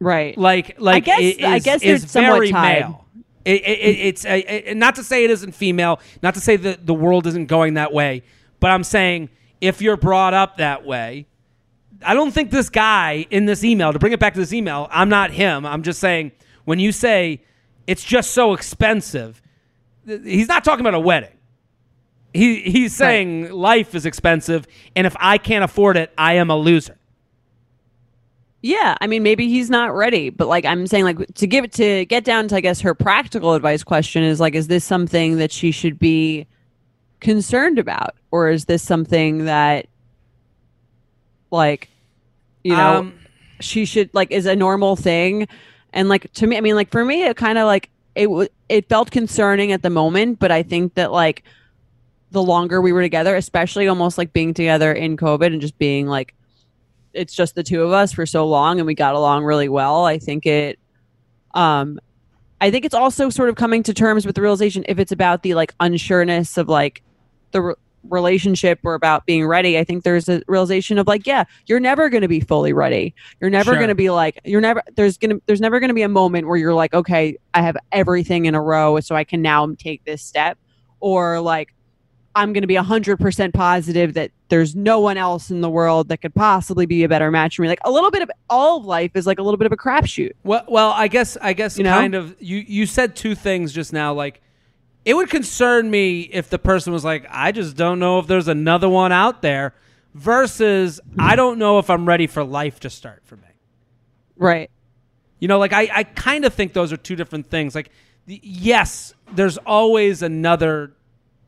[0.00, 0.38] right.
[0.38, 2.80] like like guess- i- I guess is they're somewhat very tied.
[2.80, 3.04] male.
[3.44, 6.56] It, it, it, it's a, it- not to say it isn't female, not to say
[6.56, 8.22] that the world isn't going that way,
[8.58, 9.28] but I'm saying
[9.64, 11.26] if you're brought up that way,
[12.04, 14.88] I don't think this guy in this email, to bring it back to this email,
[14.90, 15.64] I'm not him.
[15.64, 16.32] I'm just saying
[16.64, 17.42] when you say
[17.86, 19.40] it's just so expensive,
[20.06, 21.30] he's not talking about a wedding.
[22.34, 26.56] He he's saying life is expensive, and if I can't afford it, I am a
[26.56, 26.98] loser.
[28.60, 31.72] Yeah, I mean, maybe he's not ready, but like I'm saying, like to give it
[31.72, 35.36] to get down to, I guess, her practical advice question is like, is this something
[35.36, 36.46] that she should be
[37.20, 39.86] concerned about, or is this something that,
[41.50, 41.88] like,
[42.62, 43.14] you know, Um,
[43.60, 45.46] she should like is a normal thing,
[45.92, 48.48] and like to me, I mean, like for me, it kind of like it w-
[48.68, 51.44] it felt concerning at the moment, but I think that like
[52.32, 56.06] the longer we were together, especially almost like being together in COVID and just being
[56.06, 56.34] like
[57.12, 60.04] it's just the two of us for so long and we got along really well.
[60.04, 60.78] I think it
[61.54, 62.00] um
[62.64, 65.42] I think it's also sort of coming to terms with the realization if it's about
[65.42, 67.02] the like unsureness of like
[67.50, 67.74] the re-
[68.08, 69.78] relationship or about being ready.
[69.78, 73.14] I think there's a realization of like yeah, you're never going to be fully ready.
[73.38, 73.76] You're never Sure.
[73.76, 76.08] going to be like you're never there's going to there's never going to be a
[76.08, 79.68] moment where you're like okay, I have everything in a row so I can now
[79.78, 80.56] take this step
[81.00, 81.74] or like
[82.36, 86.20] I'm going to be 100% positive that there's no one else in the world that
[86.20, 87.68] could possibly be a better match for me.
[87.68, 89.76] Like a little bit of all of life is like a little bit of a
[89.76, 90.32] crapshoot.
[90.42, 91.92] Well, well, I guess I guess You know?
[91.92, 94.40] kind of you you said two things just now like
[95.04, 98.48] it would concern me if the person was like I just don't know if there's
[98.48, 99.74] another one out there
[100.14, 103.48] versus I don't know if I'm ready for life to start for me.
[104.36, 104.70] Right.
[105.40, 107.74] You know, like I, I kind of think those are two different things.
[107.74, 107.90] Like,
[108.26, 110.94] the, yes, there's always another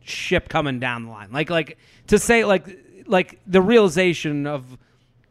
[0.09, 1.31] ship coming down the line.
[1.33, 1.79] Like, like
[2.09, 2.67] to say like,
[3.07, 4.79] like the realization of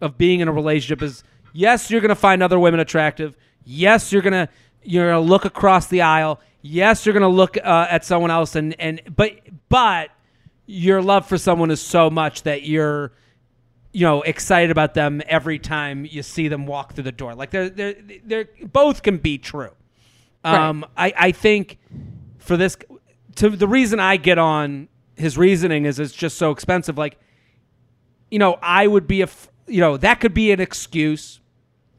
[0.01, 1.23] of being in a relationship is
[1.53, 3.35] yes, you're gonna find other women attractive.
[3.63, 4.49] Yes, you're gonna
[4.83, 6.39] you're gonna look across the aisle.
[6.61, 9.31] Yes, you're gonna look uh, at someone else, and and but
[9.69, 10.09] but
[10.65, 13.11] your love for someone is so much that you're
[13.91, 17.49] you know excited about them every time you see them walk through the door like
[17.51, 17.95] they're they're,
[18.25, 19.69] they're both can be true
[20.43, 21.77] um i i think
[22.39, 22.75] for this
[23.35, 26.97] to the reason i get on his reasoning is it's just so expensive.
[26.97, 27.17] Like
[28.29, 29.29] you know i would be a,
[29.67, 31.39] you know that could be an excuse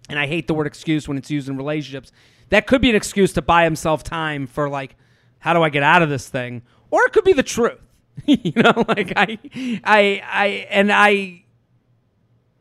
[0.09, 2.13] and i hate the word excuse when it's used in relationships.
[2.51, 4.97] That could be an excuse to buy himself time for like
[5.39, 6.63] how do i get out of this thing?
[6.91, 7.81] Or it could be the truth.
[8.27, 9.39] You know like i
[9.85, 11.45] i i and i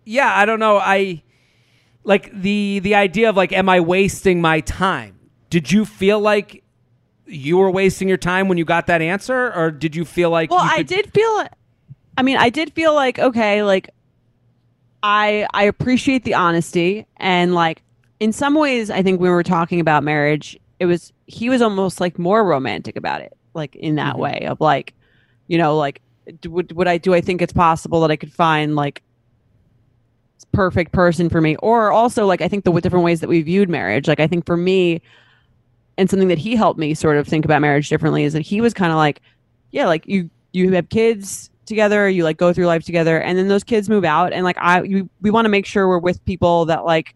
[0.03, 0.77] yeah i don't know.
[0.77, 1.23] I
[2.03, 5.17] like the the idea of like am i wasting my time?
[5.49, 6.64] Did you feel like
[7.27, 10.51] you were wasting your time when you got that answer or did you feel like
[10.51, 11.47] Well, you I did feel.
[12.17, 13.89] I mean, I did feel like okay, like
[15.03, 17.81] I I appreciate the honesty and like
[18.19, 21.61] in some ways, I think when we were talking about marriage, it was he was
[21.61, 24.19] almost like more romantic about it, like in that Mhm.
[24.19, 24.93] way of like,
[25.47, 26.01] you know, like
[26.47, 29.01] would would I do I think it's possible that I could find like
[30.51, 33.69] perfect person for me or also like I think the different ways that we viewed
[33.69, 35.01] marriage, like I think for me
[35.97, 38.61] and something that he helped me sort of think about marriage differently is that he
[38.61, 39.21] was kind of like
[39.71, 43.47] yeah, like you you have kids together, you like go through life together, and then
[43.47, 46.23] those kids move out, and like I you, we want to make sure we're with
[46.25, 47.13] people that like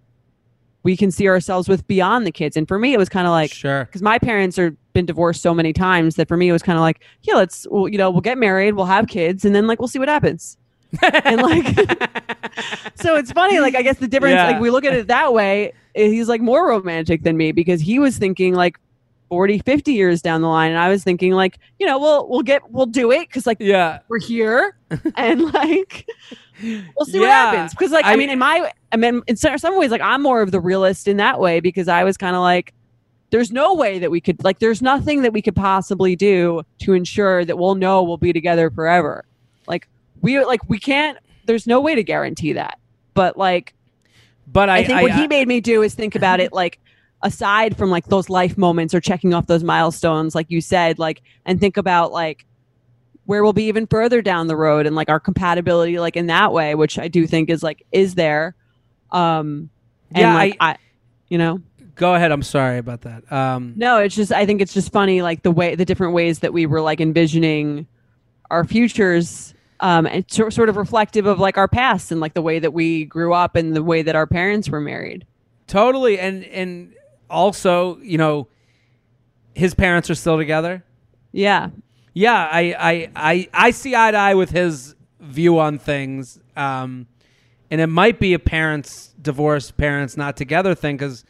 [0.84, 2.58] we can see ourselves with beyond the kids.
[2.58, 5.42] And for me, it was kind of like sure because my parents are been divorced
[5.42, 7.98] so many times that for me it was kind of like yeah, let's well, you
[7.98, 10.58] know we'll get married, we'll have kids, and then like we'll see what happens.
[11.02, 11.66] And like
[12.96, 14.48] so it's funny like i guess the difference Yeah.
[14.48, 17.82] like we look at it that way eh, he's like more romantic than me because
[17.82, 18.78] he was thinking like
[19.30, 22.42] 40 50 years down the line and i was thinking like you know we'll we'll
[22.42, 24.00] get we'll do it because like yeah.
[24.08, 24.76] we're here
[25.16, 26.08] and like
[26.62, 27.72] we'll see what happens.
[27.74, 30.42] Because like I, I- mean in my i mean in some ways like i'm more
[30.42, 32.74] of the realist in that way because i was kind of like
[33.30, 36.94] there's no way that we could like there's nothing that we could possibly do to
[36.94, 39.24] ensure that we'll know we'll be together forever.
[39.68, 39.88] Like
[40.22, 42.80] we like we can't there's no way to guarantee that
[43.14, 43.74] but like
[44.48, 46.80] but i, I, think I- what he made me do is think about it like
[47.22, 51.22] aside from like those life moments or checking off those milestones, like you said, like
[51.46, 52.46] and think about like
[53.26, 56.54] where we'll be even further down the road and like our compatibility like in that
[56.54, 58.56] way, which I do think is like is there.
[59.12, 59.70] Um
[60.12, 60.78] and Yeah, like I,
[61.28, 61.62] you know.
[61.96, 65.22] go ahead i'm sorry about that um No, it's just I think it's just funny
[65.22, 67.86] like the way the different ways that we were like envisioning
[68.50, 72.42] our futures um and so, sort of reflective of like our past and like the
[72.42, 75.26] way that we grew up and the way that our parents were married.
[75.68, 76.94] Totally, and and
[77.30, 78.48] also, you know,
[79.54, 80.84] his parents are still together.
[81.32, 81.70] Yeah.
[82.14, 87.08] Yeah, I I I, I see eye to eye with his view on things, um,
[87.70, 91.24] and it might be a parents divorced, parents not together thing because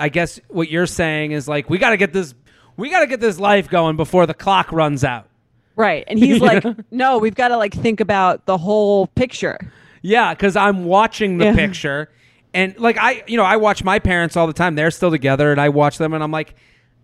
[0.00, 2.34] I guess what you're saying is like we got to get this
[2.76, 5.28] we got to get this life going before the clock runs out.
[5.76, 6.04] Right.
[6.06, 9.58] And he's like, no, we've got to like think about the whole picture.
[10.02, 11.54] Yeah, because I'm watching the Yeah.
[11.54, 12.10] picture,
[12.54, 14.74] and like I, you know, I watch my parents all the time.
[14.74, 16.54] They're still together, and I watch them, and I'm like,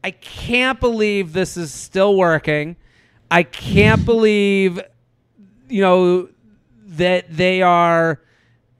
[0.02, 2.76] I can't believe this is still working.
[3.30, 4.80] I can't believe,
[5.68, 6.28] you know,
[6.86, 8.20] that they are.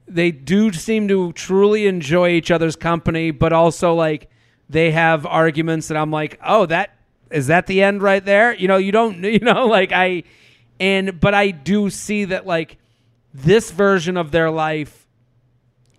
[0.07, 4.29] They do seem to truly enjoy each other's company, but also like
[4.67, 6.97] they have arguments that I'm like, oh, that
[7.31, 8.53] is that the end right there?
[8.53, 10.23] You know, you don't, you know, like I,
[10.79, 12.77] and but I do see that like
[13.33, 15.07] this version of their life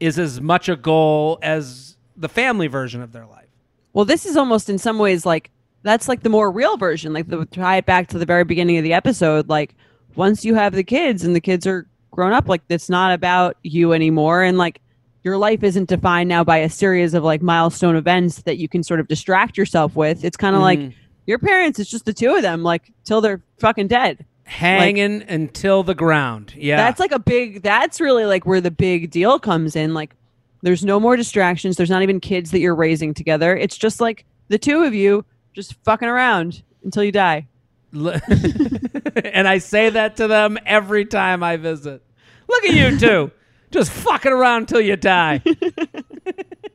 [0.01, 3.49] is as much a goal as the family version of their life.
[3.93, 5.51] Well, this is almost in some ways like
[5.83, 7.13] that's like the more real version.
[7.13, 9.49] Like the tie it back to the very beginning of the episode.
[9.49, 9.75] Like
[10.15, 13.57] once you have the kids and the kids are grown up, like it's not about
[13.63, 14.43] you anymore.
[14.43, 14.81] And like
[15.23, 18.83] your life isn't defined now by a series of like milestone events that you can
[18.83, 20.25] sort of distract yourself with.
[20.25, 20.95] It's kind of like Mhm.
[21.27, 24.25] Your parents, it's just the two of them, like till they're fucking dead.
[24.45, 26.55] Hanging until the ground.
[26.57, 26.77] Yeah.
[26.77, 29.95] That's like a big that's really like where the big deal comes in.
[29.95, 30.17] Like
[30.63, 31.77] there's no more distractions.
[31.77, 33.57] There's not even kids that you're raising together.
[33.57, 37.47] It's just like the two of you just fucking around until you die.
[37.93, 42.03] and I say that to them every time I visit.
[42.49, 43.31] Look at you two.
[43.71, 45.43] Just fucking around till you die.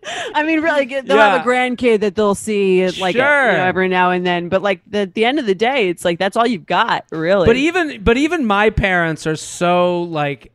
[0.06, 4.12] I mean, really, they'll have a grandkid that they'll see like you know, every now
[4.12, 4.49] and then.
[4.49, 7.06] But like the, at the end of the day, it's like that's all you've got,
[7.12, 7.45] really.
[7.45, 10.51] But even but even my parents are so like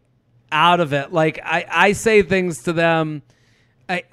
[0.53, 1.12] out of it.
[1.12, 3.22] Like I I say things to them.
[3.88, 4.05] I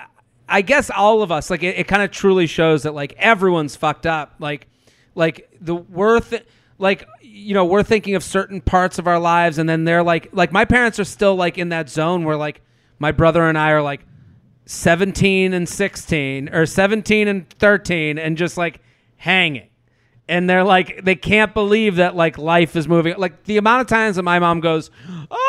[0.49, 3.75] I guess all of us like it, it kind of truly shows that like everyone's
[3.75, 4.35] fucked up.
[4.39, 4.67] Like
[5.15, 6.33] like the worth
[6.77, 10.29] like you know we're thinking of certain parts of our lives and then they're like
[10.31, 12.61] like my parents are still like in that zone where like
[12.99, 14.01] my brother and I are like
[14.67, 18.81] 17 and 16 or 17 and 13 and just like
[19.15, 19.69] hanging.
[20.29, 23.15] And they're like they can't believe that like life is moving.
[23.17, 24.91] Like the amount of times that my mom goes
[25.31, 25.46] oh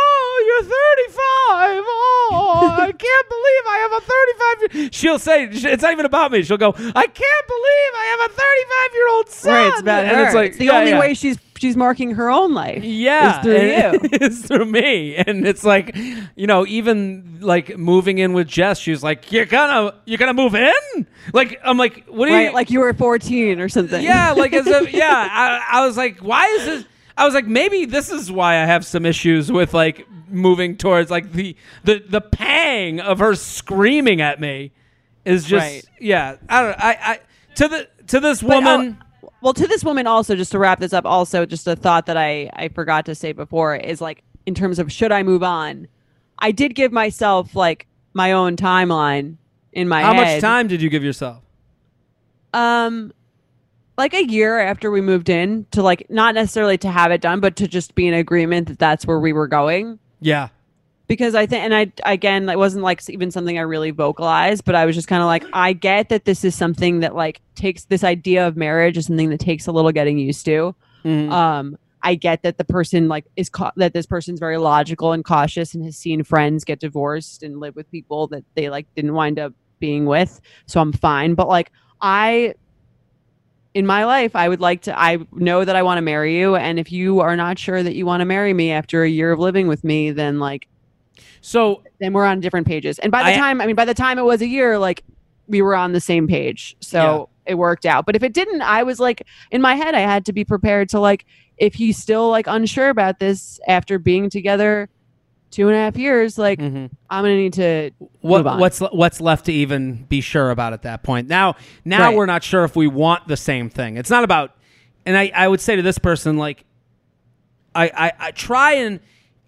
[0.62, 6.06] 35 oh i can't believe i have a 35 year-" she'll say it's not even
[6.06, 9.68] about me she'll go i can't believe i have a 35 year old son Right,
[9.68, 10.24] it's about and her.
[10.26, 11.00] it's like it's the yeah, only yeah.
[11.00, 12.84] way she's she's marking her own life.
[12.84, 13.54] Yeah, is through
[14.02, 14.08] you.
[14.28, 15.96] It's through me, and it's like,
[16.36, 20.54] you know, even like moving in with Jess, she's like, "You're gonna, you're gonna move
[20.54, 24.00] in." Like, I'm like, "What do Right, you?" like you were 14 or something.
[24.04, 25.28] yeah, like as if, yeah.
[25.32, 26.84] I, I was like, "Why is this?"
[27.18, 31.10] I was like, maybe this is why I have some issues with like moving towards
[31.10, 34.70] like the the the pang of her screaming at me
[35.24, 35.84] is just Right.
[36.00, 36.36] yeah.
[36.48, 36.76] I don't.
[36.78, 37.20] I I
[37.56, 38.98] to the to this But, woman.
[39.22, 42.06] oh, well, to this woman also, just to wrap this up, also just a thought
[42.06, 45.42] that I I forgot to say before is like in terms of should I move
[45.42, 45.88] on,
[46.38, 49.36] I did give myself like my own timeline
[49.72, 51.42] in my how much time did you give yourself?
[52.54, 53.12] Um,
[53.98, 57.40] like a year after we moved in to like not necessarily to have it done,
[57.40, 59.98] but to just be in agreement that that's where we were going.
[60.20, 60.48] Yeah.
[61.08, 64.74] because I think, and I again, it wasn't like even something I really vocalized, but
[64.74, 67.84] I was just kind of like, I get that this is something that like takes
[67.86, 70.74] this idea of marriage is something that takes a little getting used to.
[71.04, 71.30] Mhm.
[71.30, 75.24] Um, I get that the person like is ca- that this person's very logical and
[75.24, 79.14] cautious and has seen friends get divorced and live with people that they like didn't
[79.14, 80.40] wind up being with.
[80.66, 82.54] So I'm fine, but like I
[83.78, 84.98] in my life, I would like to.
[84.98, 87.94] I know that I want to marry you, and if you are not sure that
[87.94, 90.66] you want to marry me after a year of living with me, then like
[91.42, 92.98] So then we're on different pages.
[92.98, 95.04] And by the I- time, I mean, by the time it was a year, like
[95.46, 96.76] we were on the same page.
[96.80, 98.04] So it worked out.
[98.04, 99.22] But if it didn't, I was like,
[99.52, 101.24] in my head, I had to be prepared to like,
[101.56, 104.88] if he's still like unsure about this after being together
[105.50, 106.90] two and a half years, like Mhm.
[107.10, 107.90] I'm going to need to
[108.20, 111.28] what what's what's left to even be sure about at that point?
[111.28, 112.16] Now now Right.
[112.16, 113.96] we're not sure if we want the same thing.
[113.96, 114.54] It's not about
[115.06, 116.64] and I, I would say to this person like
[117.74, 119.00] I, I, I try and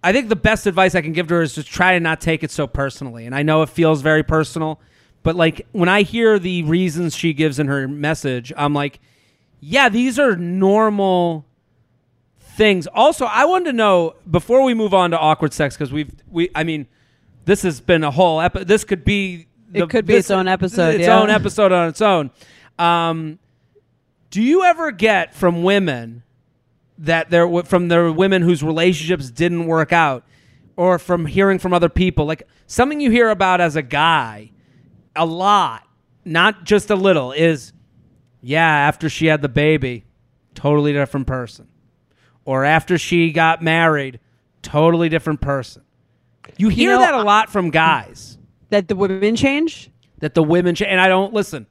[0.03, 2.21] I think the best advice I can give to her is just try to not
[2.21, 3.25] take it so personally.
[3.27, 4.79] And I know it feels very personal,
[5.21, 8.99] but like when I hear the reasons she gives in her message, I'm like,
[9.59, 11.45] yeah, these are normal
[12.55, 12.87] things.
[12.87, 16.49] Also, I wanted to know before we move on to awkward sex because we've we
[16.55, 16.87] I mean,
[17.45, 18.67] this has been a whole episode.
[18.67, 21.19] This could be It could be its own episode, its yeah.
[21.19, 22.31] own episode on its own.
[22.77, 23.39] Um,
[24.29, 26.23] do you ever get from women
[26.99, 30.23] that they're from the women whose relationships didn't work out,
[30.75, 34.51] or from hearing from other people, like something you hear about as a guy,
[35.15, 35.83] a lot,
[36.25, 37.73] not just a little, is
[38.41, 40.05] yeah, after she had the baby,
[40.55, 41.67] totally different person.
[42.45, 44.19] Or after she got married,
[44.61, 45.83] totally different person.
[46.57, 48.37] You hear know, that a lot from guys
[48.69, 49.89] that the women change.
[50.19, 51.67] that the women ch- and I don't listen.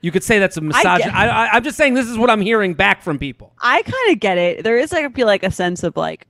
[0.00, 2.40] You could say that's a get- I, I, I'm just saying this is what I'm
[2.40, 3.52] hearing back from people.
[3.60, 4.62] I kind of get it.
[4.64, 6.26] There is I feel like a sense of like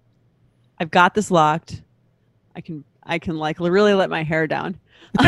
[0.79, 1.83] I've got this locked.
[2.57, 4.79] I can I can like really let my hair down.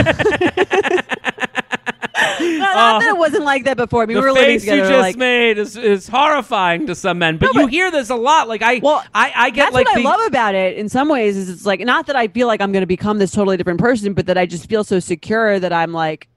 [2.41, 4.03] not, not that it wasn't like that before.
[4.03, 4.91] I mean, the we were living face you together.
[4.91, 8.15] just like, made is, is horrifying to some men, but No, you hear this a
[8.15, 8.49] lot.
[8.49, 10.77] Like I, Well, I, I get that's like what the, I love about it.
[10.77, 13.19] In some ways, is it's like not that I feel like I'm going to become
[13.19, 16.29] this totally different person, but that I just feel so secure that I'm like,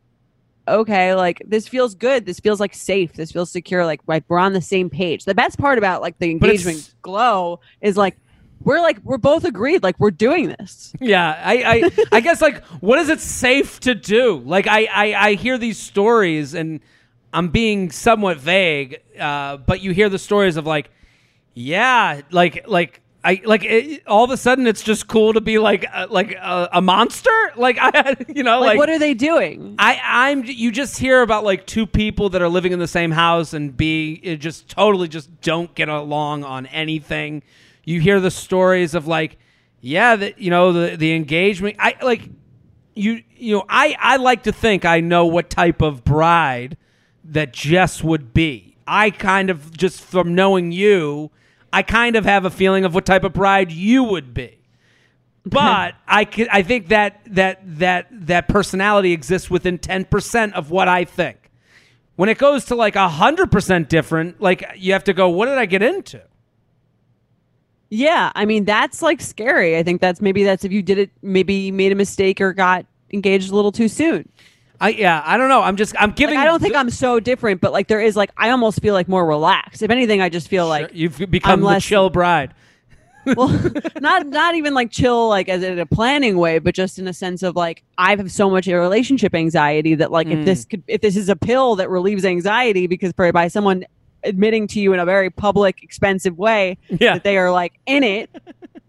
[0.68, 2.26] okay, like this feels good.
[2.26, 3.14] This feels like safe.
[3.14, 3.86] This feels secure.
[3.86, 5.26] Like like we're on the same page.
[5.26, 8.18] The best part about like the engagement glow is like
[8.64, 9.84] we're like we're both agreed.
[9.84, 10.94] Like we're doing this.
[11.00, 14.42] Yeah, I, I, I guess like, what is it safe to do?
[14.46, 16.80] Like, I, I, I hear these stories, and
[17.34, 20.90] I'm being somewhat vague, uh, but you hear the stories of like,
[21.54, 23.00] yeah, like, like.
[23.26, 26.34] I like it, all of a sudden it's just cool to be like uh, like
[26.34, 29.76] a, a monster like I you know Like, like, what are they doing?
[29.80, 33.12] I I'm you just hear about like two people that are living in the same
[33.12, 37.44] house and be just totally just don't get along on anything.
[37.84, 39.38] You hear the stories of like
[39.82, 42.30] yeah that you know the the engagement I like
[42.96, 46.78] you you know I I like to think I know what type of bride
[47.26, 48.78] that Jess would be.
[48.86, 51.32] I kind of just from knowing you,
[51.72, 54.64] I kind of have a feeling of what type of bride you would be
[55.46, 60.72] but I can, I think that that that that personality exists within ten percent of
[60.72, 61.52] what I think.
[62.16, 65.58] When it goes to like hundred percent different, like you have to go, what did
[65.58, 66.22] I get into?
[67.96, 69.78] Yeah, I mean that's like scary.
[69.78, 72.52] I think that's maybe that's if you did it, maybe you made a mistake or
[72.52, 74.28] got engaged a little too soon.
[74.82, 75.62] I yeah, I don't know.
[75.62, 76.36] I'm just I'm giving.
[76.36, 78.96] Like, I don't think I'm so different, but like there is like I almost feel
[78.96, 79.84] like more relaxed.
[79.84, 82.56] If anything, I just feel like you've become the less- chill bride.
[83.38, 83.48] well,
[84.02, 87.14] not not even like chill like as in a planning way, but just in a
[87.14, 90.40] sense of like I have so much relationship anxiety that like Mm.
[90.40, 93.86] if this could if this is a pill that relieves anxiety because by someone
[94.24, 97.14] admitting to you in a very public expensive way Yeah.
[97.14, 98.30] that they are like in it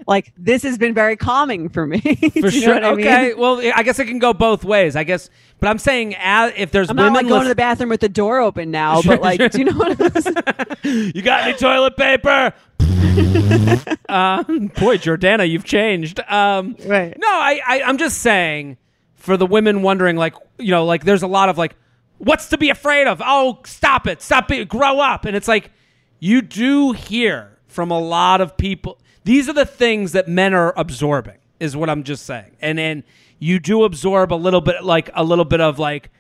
[0.07, 2.75] like this has been very calming for me For you know sure.
[2.75, 3.07] what I mean?
[3.07, 3.35] okay.
[3.35, 4.97] Well, I guess it can go both ways.
[4.97, 5.31] I guess,
[5.61, 8.01] but I'm saying as, if there's I'm not women like going to the bathroom with
[8.03, 9.49] the door open now, Sure, but like, sure.
[9.49, 11.13] do you know what I'm saying?
[11.15, 12.53] you got any toilet paper?
[14.09, 16.21] um, boy, Jordana, you've changed.
[16.29, 17.17] Um, Right.
[17.19, 18.77] No, I, I, I'm just saying
[19.15, 21.75] for the women wondering, like, you know, like there's a lot of like,
[22.19, 23.23] what's to be afraid of?
[23.25, 25.25] Oh, stop it, stop it, grow up.
[25.25, 25.71] And it's like,
[26.19, 28.99] you do hear from a lot of people.
[29.25, 32.57] These are the things that men are absorbing, is what I'm just saying.
[32.61, 33.05] And then
[33.39, 36.11] you do absorb a little bit, like a little bit of like,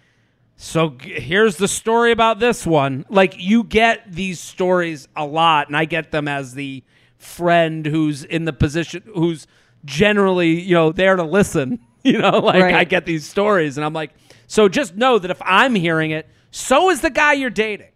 [0.56, 3.04] so here's the story about this one.
[3.08, 6.84] Like you get these stories a lot, and I get them as the
[7.18, 9.46] friend who's in the position who's
[9.84, 11.80] generally, you know, there to listen.
[12.12, 12.74] You know, like Right.
[12.74, 14.10] I get these stories, and I'm like,
[14.46, 17.92] so just know that if I'm hearing it, so is the guy you're dating.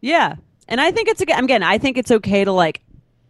[0.00, 0.36] Yeah.
[0.68, 2.82] And I think it's again, I think it's okay to like,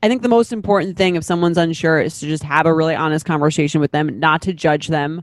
[0.02, 2.94] I think the most important thing if someone's unsure is to just have a really
[2.94, 5.22] honest conversation with them, not to judge them,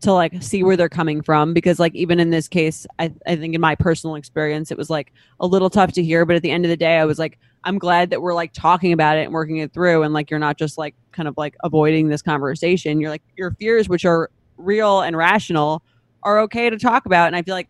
[0.00, 1.52] to like see where they're coming from.
[1.52, 4.88] Because like even in this case, I, I think in my personal experience, it was
[4.88, 6.24] like a little tough to hear.
[6.24, 8.52] But at the end of the day, I was like, I'm glad that we're like
[8.52, 10.02] talking about it and working it through.
[10.02, 13.00] And like you're not just like kind of like avoiding this conversation.
[13.00, 15.82] You're like your fears, which are real and rational,
[16.22, 17.26] are okay to talk about.
[17.26, 17.68] And I feel like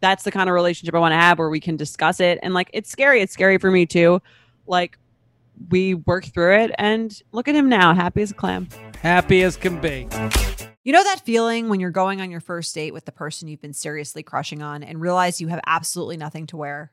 [0.00, 2.38] that's the kind of relationship I want to have where we can discuss it.
[2.42, 3.20] And like, it's scary.
[3.20, 4.22] It's scary for me too.
[4.66, 4.98] Like,
[5.68, 8.68] we worked through it and look at him now, happy as a clam.
[9.02, 10.08] Happy as can be.
[10.84, 13.60] You know that feeling when you're going on your first date with the person you've
[13.60, 16.92] been seriously crushing on and realize you have absolutely nothing to wear?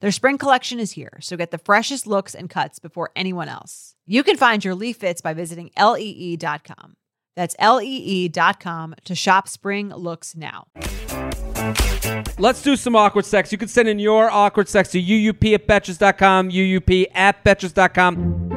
[0.00, 3.94] Their spring collection is here, so get the freshest looks and cuts before anyone else.
[4.06, 6.96] You can find your Lee fits by visiting lee.com.
[7.34, 10.68] That's lee.com to shop spring looks now.
[12.38, 13.52] Let's do some awkward sex.
[13.52, 18.55] You can send in your awkward sex to uup at betches.com, uup at betches.com.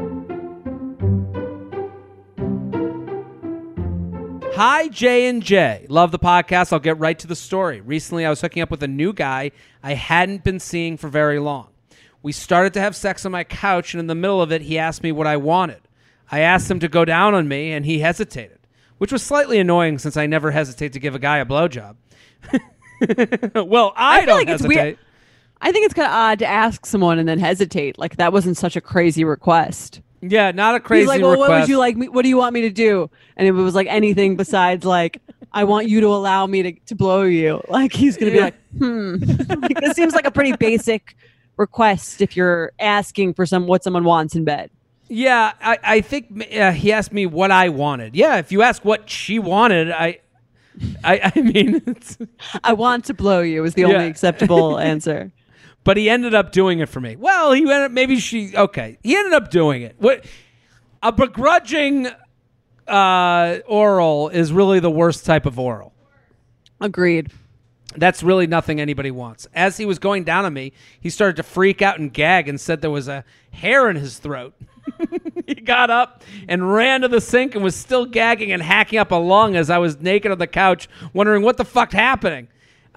[4.62, 5.86] Hi, J and J.
[5.88, 6.74] Love the podcast.
[6.74, 7.80] I'll get right to the story.
[7.80, 9.52] Recently, I was hooking up with a new guy
[9.82, 11.70] I hadn't been seeing for very long.
[12.22, 14.78] We started to have sex on my couch, and in the middle of it, he
[14.78, 15.80] asked me what I wanted.
[16.30, 18.60] I asked him to go down on me, and he hesitated,
[18.98, 21.96] which was slightly annoying since I never hesitate to give a guy a blowjob.
[23.66, 24.76] well, I, feel don't like it's hesitate.
[24.76, 25.00] weird-
[25.62, 27.98] I think it's kind of odd to ask someone and then hesitate.
[27.98, 30.02] Like that wasn't such a crazy request.
[30.22, 31.50] Yeah, not a crazy He's like, "Well, request.
[31.50, 32.10] what would you like me?
[32.10, 35.22] What do you want me to do?" And if it was like anything besides like,
[35.54, 38.56] "I want you to allow me to, to blow you," like he's gonna be like,
[38.78, 39.16] "Hmm."
[39.62, 41.16] like, this seems like a pretty basic
[41.58, 44.70] request if you're asking for some what someone wants in bed.
[45.12, 48.16] Yeah, I, I think uh, he asked me what I wanted.
[48.16, 50.20] Yeah, if you ask what she wanted, I,
[51.04, 52.18] I, I mean, it's,
[52.64, 53.88] I want to blow you is the Yeah.
[53.88, 55.32] only acceptable answer.
[55.90, 57.16] But he ended up doing it for me.
[57.16, 59.00] Well, he ended maybe she okay.
[59.02, 59.96] He ended up doing it.
[59.98, 60.24] What
[61.02, 62.08] a begrudging
[62.88, 65.92] uh, oral is really the worst type of oral.
[66.80, 67.32] Agreed.
[67.96, 69.48] That's really nothing anybody wants.
[69.56, 72.62] As he was going down on me, he started to freak out and gag and
[72.62, 74.54] said there was a hair in his throat.
[75.48, 79.10] he got up and ran to the sink and was still gagging and hacking up
[79.10, 82.48] a lung as I was naked on the couch, wondering what the fuck happening.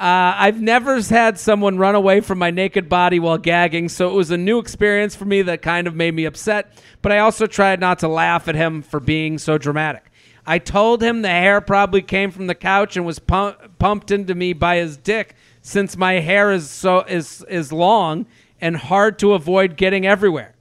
[0.02, 4.14] Uh, I've never had someone run away from my naked body while gagging, so it
[4.14, 6.72] was a new experience for me that kind of made me upset.
[7.02, 10.10] But I also tried not to laugh at him for being so dramatic.
[10.44, 14.34] I told him the hair probably came from the couch and was pu- pumped into
[14.34, 18.26] me by his dick, since my hair is so is is long
[18.60, 20.56] and hard to avoid getting everywhere.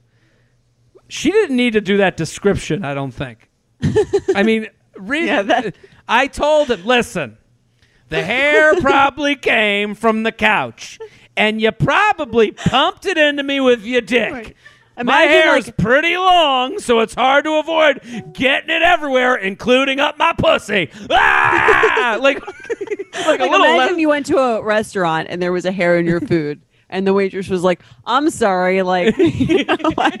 [1.08, 3.50] She didn't need to do that description, I don't think.
[4.36, 5.74] I mean, read Yeah, that-
[6.08, 7.38] I told him, listen,
[8.12, 10.98] the hair probably came from the couch,
[11.36, 14.32] and you probably pumped it into me with your dick.
[14.32, 14.56] Right.
[15.02, 20.18] My hair like- pretty long, so it's hard to avoid getting it everywhere, including up
[20.18, 20.90] my pussy.
[21.10, 22.18] Ah!
[22.20, 25.72] like, like, a Like little imagine you went to a restaurant and there was a
[25.72, 26.60] hair in your food,
[26.90, 30.18] and the waitress was like, "I'm sorry, like you know, my,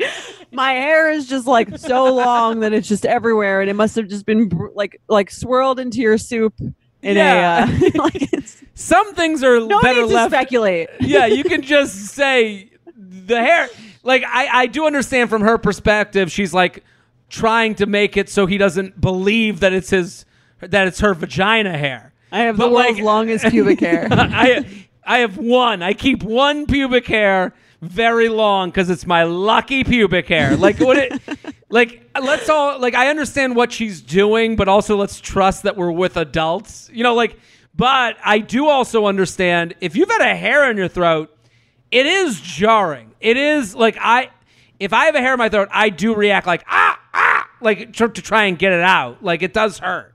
[0.52, 4.08] my hair is just like so long that it's just everywhere, and it must have
[4.08, 6.54] just been br- like like swirled into your soup
[7.02, 7.68] in Yeah.
[7.68, 10.30] a uh, like it's Some things are no better need to left.
[10.32, 10.88] speculate.
[11.00, 13.68] yeah, you can just say the hair.
[14.02, 16.30] Like I, I do understand from her perspective.
[16.32, 16.84] She's like
[17.28, 20.24] trying to make it so he doesn't believe that it's his
[20.60, 22.12] that it's her vagina hair.
[22.30, 24.08] I have But, the world's like- longest pubic hair.
[24.10, 25.82] I I have one.
[25.82, 30.56] I keep one pubic hair very long because it's my lucky pubic hair.
[30.56, 31.20] Like what it
[31.72, 35.90] like let's all like I understand what she's doing, but also let's trust that we're
[35.90, 36.90] with adults.
[36.92, 37.38] You know, like
[37.74, 41.34] but I do also understand if you've had a hair in your throat,
[41.90, 43.12] it is jarring.
[43.20, 44.28] It is like I
[44.78, 47.94] if I have a hair in my throat, I do react like ah ah like
[47.94, 49.24] tr- to try and get it out.
[49.24, 50.14] Like it does hurt.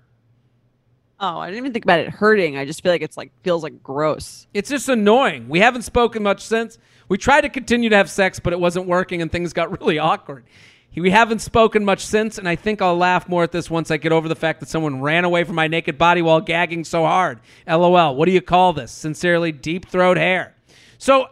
[1.20, 2.56] Oh, I didn't even think about it hurting.
[2.56, 4.46] I just feel like it's like feels like gross.
[4.54, 5.50] It's just annoying.
[5.50, 6.78] We haven't spoken much since.
[7.10, 9.98] We tried to continue to have sex, but it wasn't working and things got really
[9.98, 10.46] awkward.
[11.02, 13.98] We haven't spoken much since, and I think I'll laugh more at this once I
[13.98, 17.04] get over the fact that someone ran away from my naked body while gagging so
[17.04, 17.40] hard.
[17.68, 18.16] LOL.
[18.16, 18.92] What do you call this?
[18.92, 20.56] Sincerely, deep throat hair.
[20.98, 21.28] So,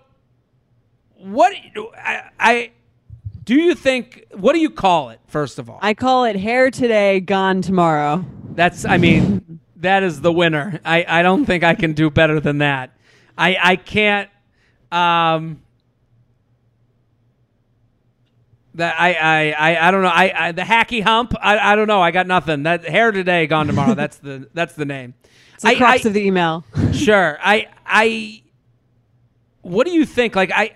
[1.17, 1.53] what
[1.97, 2.71] I, I
[3.43, 4.25] do you think?
[4.33, 5.19] What do you call it?
[5.27, 8.23] First of all, I call it hair today, gone tomorrow.
[8.51, 10.79] that's, I mean, that is the winner.
[10.85, 12.91] I, I don't think I can do better than that.
[13.37, 14.29] I, I can't,
[14.91, 15.61] um,
[18.75, 20.09] that I, I, I, I don't know.
[20.09, 21.33] I, I the hacky hump.
[21.41, 22.01] I, I don't know.
[22.01, 22.63] I got nothing.
[22.63, 23.93] That hair today, gone tomorrow.
[23.95, 25.13] That's the, that's the name.
[25.53, 26.63] It's the I- crux I- of the email.
[26.93, 27.37] sure.
[27.41, 28.43] I, I,
[29.61, 30.35] what do you think?
[30.35, 30.75] Like, I,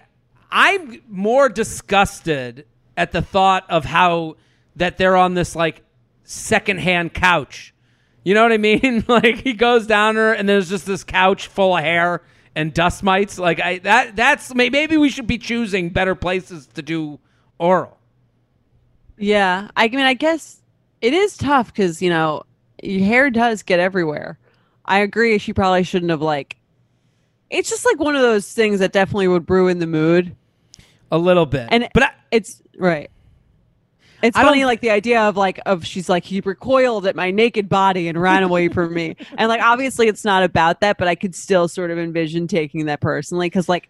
[0.50, 2.66] I'm more disgusted
[2.97, 4.38] at the thought of how
[4.76, 5.84] that they're on this like
[6.24, 7.74] secondhand couch.
[8.24, 9.04] You know what I mean?
[9.08, 12.22] like he goes down her and there's just this couch full of hair
[12.56, 13.38] and dust mites.
[13.39, 17.20] Like I that that's maybe we should be choosing better places to do
[17.60, 17.97] oral.
[19.18, 20.62] Yeah, I mean, I guess
[21.01, 22.43] it is tough because you know
[22.82, 24.38] your hair does get everywhere.
[24.86, 25.38] I agree.
[25.38, 26.55] She probably shouldn't have like.
[27.49, 30.36] It's just like one of those things that definitely would ruin the mood,
[31.12, 31.68] A little bit.
[31.72, 33.10] and but I, it's right.
[34.22, 37.32] It's I funny, like the idea of like of she's like he recoiled at my
[37.32, 41.07] naked body and ran away from me, and like obviously it's not about that, but
[41.07, 43.89] I could still sort of envision taking that personally because like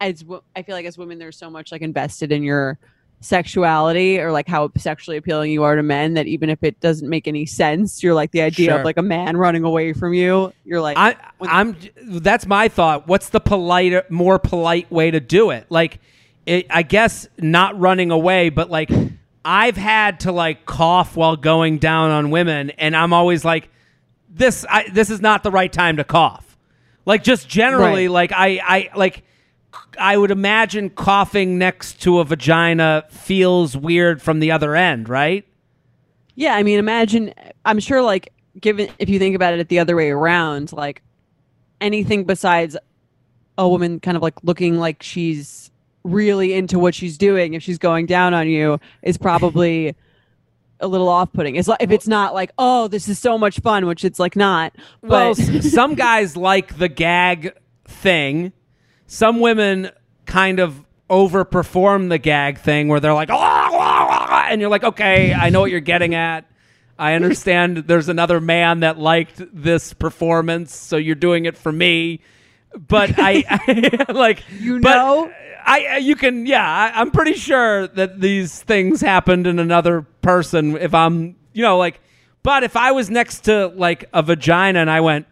[0.00, 0.24] as
[0.56, 2.78] I feel like as women, there's so much like invested in your
[3.22, 7.08] sexuality or like how sexually appealing you are to men that even if it doesn't
[7.08, 8.78] make any sense, you're like the idea Sure.
[8.78, 10.52] of like a man running away from you.
[10.64, 13.06] You're like, I, i'm That's my thought.
[13.06, 15.66] What's the polite, more polite way to do it?
[15.68, 16.00] Like,
[16.46, 18.90] it, I guess not running away, but like,
[19.44, 23.68] I've had to like cough while going down on women, and I'm always like,
[24.28, 24.64] this.
[24.68, 26.56] I, this is not the right time to cough.
[27.04, 28.12] Like, just generally, Right.
[28.12, 29.24] like I, I like.
[29.98, 35.46] I would imagine coughing next to a vagina feels weird from the other end, right?
[36.34, 37.34] Yeah, I mean, imagine.
[37.64, 41.02] I'm sure, like, given if you think about it the other way around, like
[41.80, 42.76] anything besides
[43.58, 45.70] a woman kind of like looking like she's
[46.02, 49.94] really into what she's doing, if she's going down on you, is probably
[50.80, 51.56] a little off-putting.
[51.56, 54.34] It's like if it's not like, oh, this is so much fun, which it's like
[54.34, 54.74] not.
[55.02, 57.52] Well, But s- some guys like the gag
[57.84, 58.52] thing.
[59.12, 59.90] Some women
[60.24, 64.84] kind of overperform the gag thing where they're like, "Ah, ah, ah," and you're like,
[64.84, 66.46] okay, I know what you're getting at.
[66.96, 72.20] I understand there's another man that liked this performance, so you're doing it for me.
[72.86, 75.32] But I, I like You know?
[75.66, 80.02] I I- you can yeah I, I'm pretty sure that these things happened in another
[80.22, 82.00] person if I'm you know like
[82.44, 85.26] but if I was next to like a vagina and I went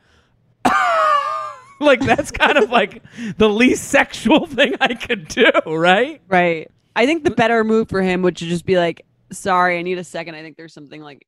[1.81, 3.03] like that's kind of like
[3.37, 8.03] the least sexual thing I could do right right, I think the better move for
[8.03, 10.35] him would to just be like, sorry, I need a second.
[10.35, 11.27] I think there's something like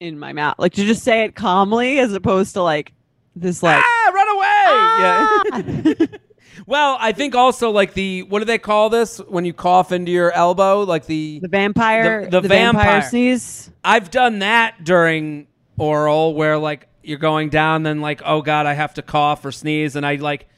[0.00, 2.92] in my mouth, like to just say it calmly as opposed to like
[3.34, 3.82] this like.
[3.84, 6.06] ah run away "Ah!" yeah
[6.66, 10.10] well I think also like the what do they call this when you cough into
[10.12, 13.02] your elbow like the The vampire, The- the vampire.
[13.02, 13.70] sneeze.
[13.84, 15.46] I've done that during
[15.78, 19.52] oral where like you're going down, then like, oh God, I have to cough or
[19.52, 20.48] sneeze, and I like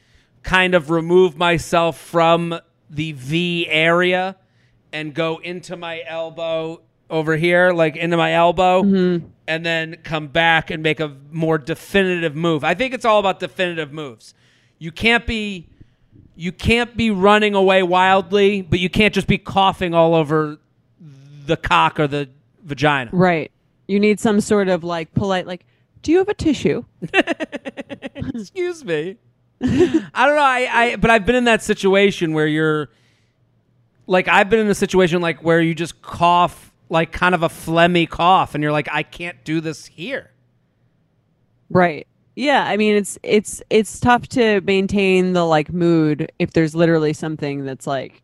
[0.43, 4.35] kind of remove myself from the V area
[4.91, 9.25] and go into my elbow over here, like into my elbow, mm-hmm.
[9.47, 12.63] and then come back and make a more definitive move.
[12.63, 14.33] I think it's all about definitive moves.
[14.77, 15.69] You can't be
[16.35, 20.57] you can't be running away wildly, but you can't just be coughing all over
[21.45, 22.29] the cock or the
[22.63, 23.09] vagina.
[23.13, 23.51] Right.
[23.87, 25.65] You need some sort of like polite, like,
[26.01, 26.83] do you have a tissue?
[28.15, 29.17] Excuse me.
[29.63, 29.67] I
[30.25, 30.41] don't know.
[30.41, 32.89] I, I but I've been in that situation where you're
[34.07, 37.47] like I've been in a situation like where you just cough like kind of a
[37.47, 40.31] phlegmy cough and you're like I can't do this here.
[41.69, 42.07] Right.
[42.35, 42.63] Yeah.
[42.65, 47.63] I mean, it's it's it's tough to maintain the like mood if there's literally something
[47.65, 48.21] that's like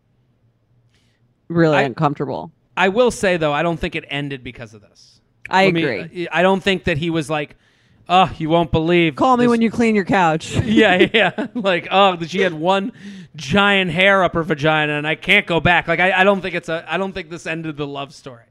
[1.48, 2.52] really I- uncomfortable.
[2.76, 5.22] I will say though, I don't think it ended because of this.
[5.50, 6.28] I Let me- agree.
[6.28, 7.56] Uh, I don't think that he was like,
[8.10, 10.56] "Oh, you won't believe." Call me this- when you clean your couch.
[10.64, 11.48] yeah, yeah.
[11.56, 12.92] Like, oh, that she had one
[13.36, 15.88] giant hair up her vagina, and I can't go back.
[15.88, 16.86] Like, I, I don't think it's a.
[16.88, 18.46] I don't think this ended the love story.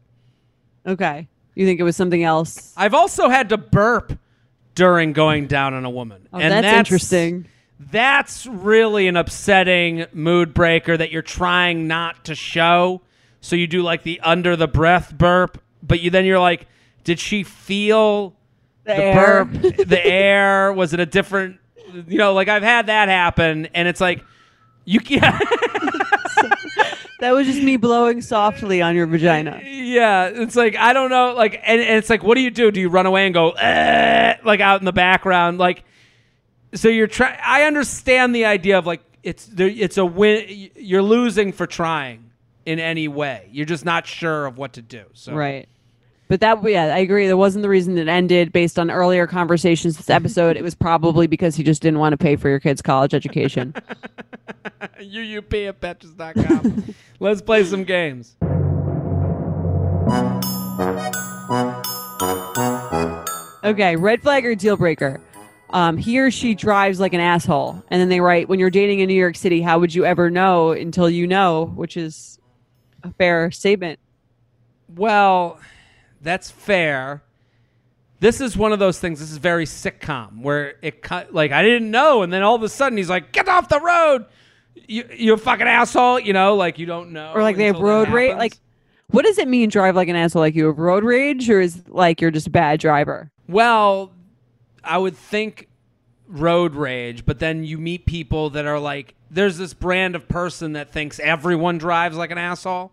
[0.86, 1.28] okay.
[1.54, 2.74] You think it was something else?
[2.76, 4.18] I've also had to burp
[4.74, 6.28] during going down on a woman.
[6.30, 7.48] Oh, and that's, interesting.
[7.80, 13.00] That's really an upsetting mood breaker that you're trying not to show.
[13.40, 16.66] So you do like the under the breath burp, but you then you're like,
[17.04, 18.36] did she feel
[18.86, 19.44] The the air.
[19.44, 19.52] burp,
[19.88, 20.72] the air?
[20.72, 21.58] Was it a different?
[22.06, 24.24] You know, like I've had that happen, and it's like
[24.84, 25.38] you yeah,
[27.20, 29.60] That was just me blowing softly on your vagina.
[29.64, 30.26] yeah.
[30.26, 32.70] It's like I don't know, like, and, and it's like, what do you do?
[32.70, 35.84] Do you run away and go "Eh," like out in the background, like?
[36.74, 37.38] So you're trying.
[37.42, 39.68] I understand the idea of like it's there.
[39.68, 40.70] It's a win.
[40.76, 42.30] You're losing for trying
[42.66, 43.48] in any way.
[43.50, 45.04] You're just not sure of what to do.
[45.14, 45.68] So Right.
[46.28, 47.28] But that, yeah, I agree.
[47.28, 50.56] That wasn't the reason it ended based on earlier conversations this episode.
[50.56, 53.72] It was probably because he just didn't want to pay for your kid's college education.
[54.98, 56.94] UUP at Betches.com.
[57.20, 58.36] Let's play some games.
[63.64, 65.20] Okay, red flag or deal breaker.
[65.70, 67.82] Um, he or she drives like an asshole.
[67.88, 70.30] And then they write, when you're dating in New York City, how would you ever
[70.30, 71.66] know until you know?
[71.74, 72.38] Which is
[73.02, 73.98] a fair statement.
[74.94, 75.58] Well,
[76.26, 77.22] that's fair.
[78.18, 79.20] This is one of those things.
[79.20, 82.62] This is very sitcom where it cut like I didn't know, and then all of
[82.62, 84.26] a sudden he's like, "Get off the road,
[84.74, 87.78] you you a fucking asshole!" You know, like you don't know, Or like they have
[87.78, 88.36] road rage.
[88.36, 88.58] Like,
[89.08, 90.40] what does it mean, drive like an asshole?
[90.40, 93.30] Like you have road rage, or is like you're just a bad driver?
[93.48, 94.12] Well,
[94.82, 95.68] I would think
[96.26, 100.72] road rage, but then you meet people that are like, there's this brand of person
[100.72, 102.92] that thinks everyone drives like an asshole.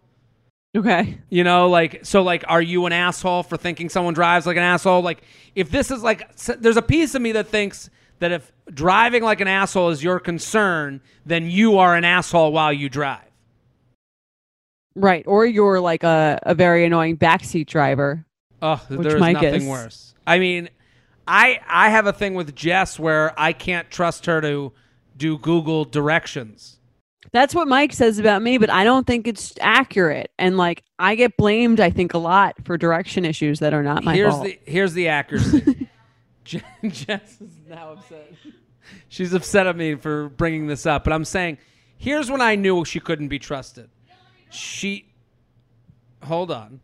[0.75, 1.19] Okay.
[1.29, 4.63] You know, like, so, like, are you an asshole for thinking someone drives like an
[4.63, 5.01] asshole?
[5.01, 5.21] Like,
[5.53, 9.41] if this is like, there's a piece of me that thinks that if driving like
[9.41, 13.21] an asshole is your concern, then you are an asshole while you drive.
[14.95, 15.25] Right.
[15.27, 18.25] Or you're like a, a very annoying backseat driver.
[18.61, 19.65] Oh, there's nothing is.
[19.65, 20.15] worse.
[20.25, 20.69] I mean,
[21.27, 24.71] I I have a thing with Jess where I can't trust her to
[25.17, 26.79] do Google directions.
[27.33, 30.31] That's what Mike says about me, but I don't think it's accurate.
[30.37, 34.03] And like I get blamed, I think, a lot for direction issues that are not
[34.03, 34.45] my here's fault.
[34.45, 35.89] the here's the accuracy.
[36.43, 38.31] Je- Jess is now upset.
[39.07, 41.57] She's upset at me for bringing this up, but I'm saying
[41.97, 43.89] here's when I knew she couldn't be trusted.
[44.51, 45.07] She
[46.23, 46.81] hold on.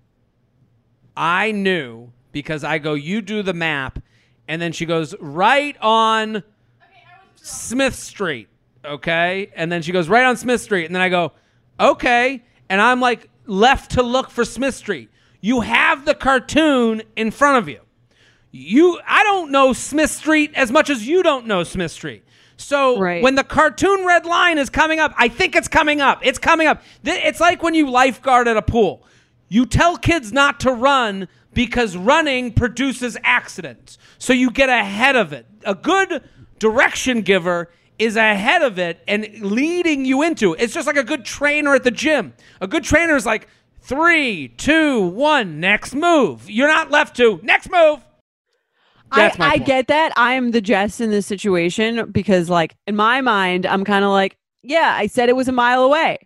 [1.16, 4.00] I knew because I go, you do the map,
[4.47, 6.43] and then she goes right on
[7.36, 8.47] Smith Street,
[8.90, 9.52] okay?
[9.56, 11.32] And then she goes right on Smith Street, and then I go,
[11.80, 15.10] okay, and I'm like left to look for Smith Street.
[15.42, 17.80] You have the cartoon in front of you.
[18.52, 22.24] You, I don't know Smith Street as much as you don't know Smith Street.
[22.58, 23.24] So Right.
[23.24, 26.20] when the cartoon red line is coming up, I think it's coming up.
[26.26, 26.84] It's coming up.
[27.06, 29.03] It's like when you lifeguard at a pool.
[29.48, 33.98] You tell kids not to run because running produces accidents.
[34.18, 35.45] So you get ahead of it.
[35.64, 36.22] A good
[36.60, 40.61] direction giver is ahead of it and leading you into it.
[40.61, 42.34] It's just like a good trainer at the gym.
[42.61, 43.47] A good trainer is like
[43.81, 46.49] three, two, one, next move.
[46.49, 48.03] You're not left to next move.
[49.11, 50.13] I, I get that.
[50.15, 54.38] I'm the Jess in this situation because, like, in my mind, I'm kind of like,
[54.61, 56.19] yeah, I said it was a mile away.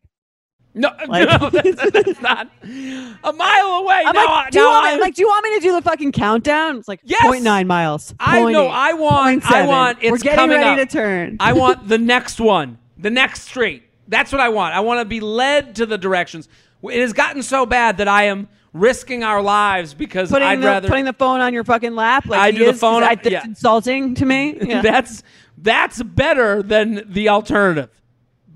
[0.75, 4.01] No, Like- no, that's, that's not a mile away.
[4.05, 5.59] I'm no, like, do you no, want I- me, like, do you want me to
[5.61, 6.77] do the fucking countdown?
[6.77, 7.23] It's like Yes!
[7.23, 8.13] 0.9 miles.
[8.19, 8.67] I know.
[8.67, 9.49] I want.
[9.51, 9.99] I want.
[10.01, 10.87] It's We're getting ready up.
[10.89, 11.37] to turn.
[11.39, 13.83] I want the next one, the next street.
[14.07, 14.75] That's what I want.
[14.75, 16.49] I want to be led to the directions.
[16.83, 20.65] It has gotten so bad that I am risking our lives because putting I'd the
[20.65, 20.87] rather.
[20.89, 22.25] putting the phone on your fucking lap.
[22.25, 23.45] Like I do the is, 'cause phone I, that's yeah.
[23.45, 24.57] insulting to me.
[24.67, 24.81] Yeah.
[24.81, 25.23] That's
[25.59, 27.89] that's better than the alternative.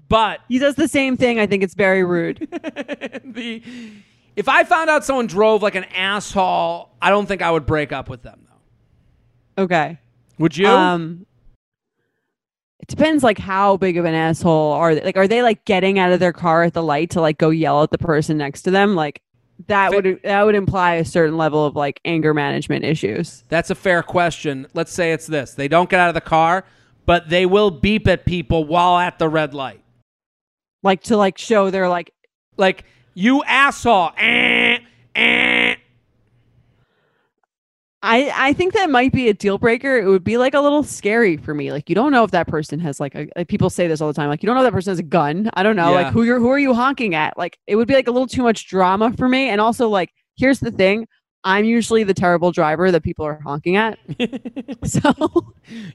[0.10, 1.40] But He does the same thing.
[1.40, 2.48] I think it's very rude.
[3.26, 3.62] the
[4.36, 7.92] if I found out someone drove like an asshole, I don't think I would break
[7.92, 9.64] up with them though.
[9.64, 9.98] Okay.
[10.38, 10.68] Would you?
[10.68, 11.26] Um,
[12.80, 15.02] it depends, like how big of an asshole are they?
[15.02, 17.50] Like, are they like getting out of their car at the light to like go
[17.50, 18.96] yell at the person next to them?
[18.96, 19.22] Like,
[19.66, 23.44] that would that would imply a certain level of like anger management issues.
[23.50, 24.68] That's a fair question.
[24.76, 25.56] Let's say it's this.
[25.56, 26.64] They don't get out of the car,
[27.08, 29.82] but they will beep at people while at the red light.
[30.84, 32.12] Like to like show they're like
[32.58, 34.12] Like, you asshole.
[34.18, 34.80] Eh,
[35.16, 35.76] eh.
[38.04, 39.98] I I think that might be a deal breaker.
[39.98, 41.72] It would be like a little scary for me.
[41.72, 44.08] Like you don't know if that person has like a like people say this all
[44.08, 44.30] the time.
[44.30, 45.50] Like you don't know if that person has a gun.
[45.56, 45.90] I don't know.
[45.90, 46.04] Yeah.
[46.04, 47.38] Like who you're who are you honking at?
[47.38, 49.50] Like it would be like a little too much drama for me.
[49.50, 51.08] And also like here's the thing.
[51.44, 54.00] I'm usually the terrible driver that people are honking at.
[54.84, 55.14] so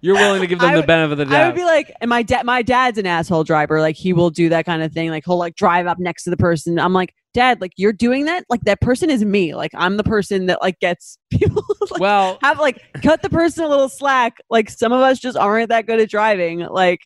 [0.00, 1.42] You're willing to give them I the benefit of the doubt.
[1.42, 3.80] I would be like, and my dad, my dad's an asshole driver.
[3.80, 5.10] Like he will do that kind of thing.
[5.10, 6.78] Like he'll like drive up next to the person.
[6.78, 8.44] I'm like, Dad, like you're doing that.
[8.50, 9.54] Like that person is me.
[9.54, 11.64] Like I'm the person that like gets people.
[11.90, 14.36] like, well, have like cut the person a little slack.
[14.50, 16.60] Like some of us just aren't that good at driving.
[16.60, 17.00] Like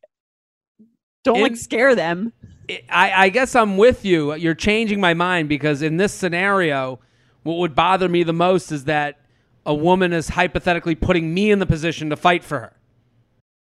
[1.24, 2.32] don't In- like scare them.
[2.90, 4.34] I, I guess I'm with you.
[4.34, 6.98] You're changing my mind because in this scenario,
[7.46, 9.18] what would bother me the most is that
[9.64, 12.72] a woman is hypothetically putting me in the position to fight for her.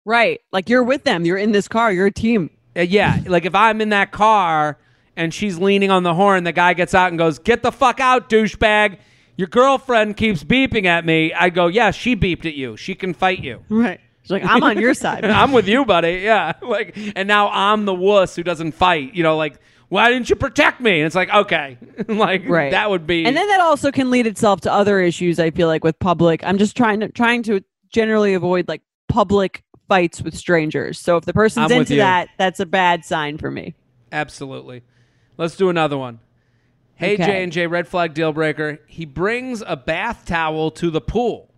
[0.05, 0.41] Right.
[0.53, 1.25] Like you're with them.
[1.25, 1.93] You're in this car.
[1.93, 2.51] You're a team.
[2.77, 4.79] Uh, yeah, like if I'm in that car
[5.17, 8.01] and she's leaning on the horn, the guy gets out and goes, "Get the fuck
[8.01, 8.99] out, douchebag!
[9.37, 12.77] Your girlfriend keeps beeping at me." I go, "Yeah, she beeped at you.
[12.77, 14.01] She can fight you." Right.
[14.27, 15.25] She's like, I'm on your side.
[15.25, 16.21] I'm with you, buddy.
[16.25, 19.15] Yeah, like, and now I'm the wuss who doesn't fight.
[19.15, 20.99] You know, like, why didn't you protect me?
[21.01, 22.73] And it's like, okay, like Right.
[22.73, 23.25] that would be.
[23.25, 26.43] and then that also can lead itself to other issues i feel like with public
[26.45, 31.25] i'm just trying to trying to generally avoid like public fights with strangers so if
[31.25, 33.75] the person's I'm into that that's a bad sign for me
[34.13, 34.83] Absolutely.
[35.37, 36.21] Let's do another one.
[36.95, 37.25] Hey Okay.
[37.27, 38.79] J and J, red flag deal breaker.
[38.87, 41.53] He brings a bath towel to the pool.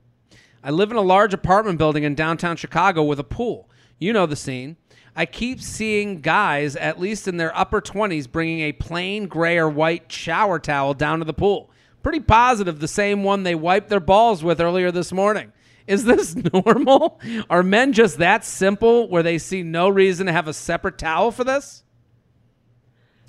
[0.64, 3.70] I live in a large apartment building in downtown Chicago with a pool.
[3.98, 4.76] You know the scene.
[5.18, 9.68] I keep seeing guys, at least in their upper 20s, bringing a plain gray or
[9.68, 11.70] white shower towel down to the pool.
[12.04, 15.50] Pretty positive the same one they wiped their balls with earlier this morning.
[15.88, 17.20] Is this normal?
[17.50, 21.32] Are men just that simple where they see no reason to have a separate towel
[21.32, 21.82] for this?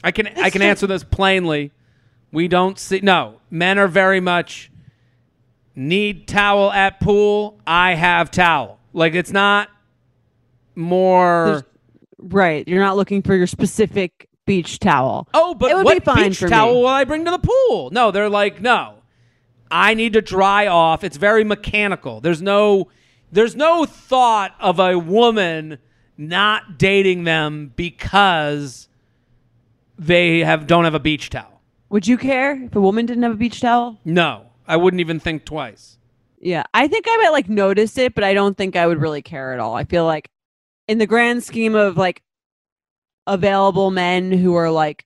[0.04, 1.72] I can I can just- answer this plainly.
[2.32, 3.42] We don't see no.
[3.50, 4.72] Men are very much
[5.76, 7.60] need towel at pool.
[7.66, 8.78] I have towel.
[8.94, 9.70] Like it's not
[10.76, 11.46] more.
[11.48, 11.64] There's-
[12.20, 16.04] right you're not looking for your specific beach towel oh, but it would what be
[16.06, 16.80] fine beach towel me.
[16.80, 17.90] will I bring to the pool?
[17.92, 18.96] No, they're like no.
[19.72, 21.04] I need to dry off.
[21.04, 22.20] It's very mechanical.
[22.22, 22.88] There's no
[23.32, 25.78] there's no thought of a woman
[26.18, 28.90] not dating them because
[29.98, 31.62] they have don't have a beach towel.
[31.90, 35.20] would you care if a woman didn't have a beach towel No, I wouldn't even
[35.20, 35.98] think twice.
[36.40, 39.22] yeah i think i might like notice it but i don't think i would really
[39.22, 40.30] care at all i feel like
[40.90, 42.22] in the grand scheme of like
[43.28, 45.06] available men who are like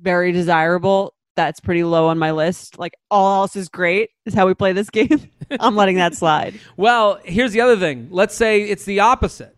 [0.00, 4.46] very desirable that's pretty low on my list like all else is great is how
[4.46, 8.08] we play this game i'm letting that slide Well, here's the other thing.
[8.10, 9.56] Let's say it's the opposite.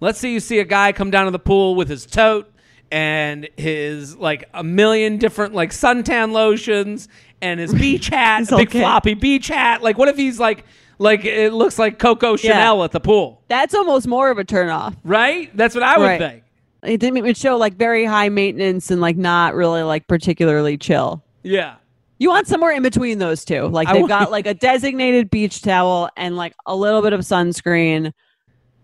[0.00, 2.52] Let's say you see a guy come down to the pool with his tote
[2.92, 7.08] and his like a million different like suntan lotions
[7.42, 8.82] and his beach hat, His big kit.
[8.82, 9.82] floppy beach hat.
[9.82, 10.64] Like, what if he's like,
[10.98, 14.68] like it looks like Coco Chanel at the pool, that's almost more of a turn
[14.70, 15.54] off right?
[15.56, 16.18] That's what I would Right.
[16.18, 16.42] think.
[16.84, 21.22] it didn't even show like very high maintenance and like not really like particularly chill
[21.42, 21.74] Yeah.
[22.18, 26.08] you want somewhere in between those two like they've got like a designated beach towel
[26.16, 28.12] and like a little bit of sunscreen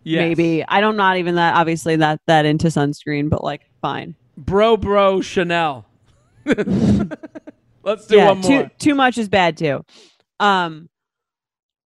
[0.04, 0.18] Yes.
[0.20, 4.78] maybe i don't not even that obviously that that into sunscreen but like fine Bro,
[4.78, 5.84] bro, Chanel.
[6.44, 8.62] Let's do yeah one more.
[8.64, 9.84] too too much is bad too
[10.40, 10.88] um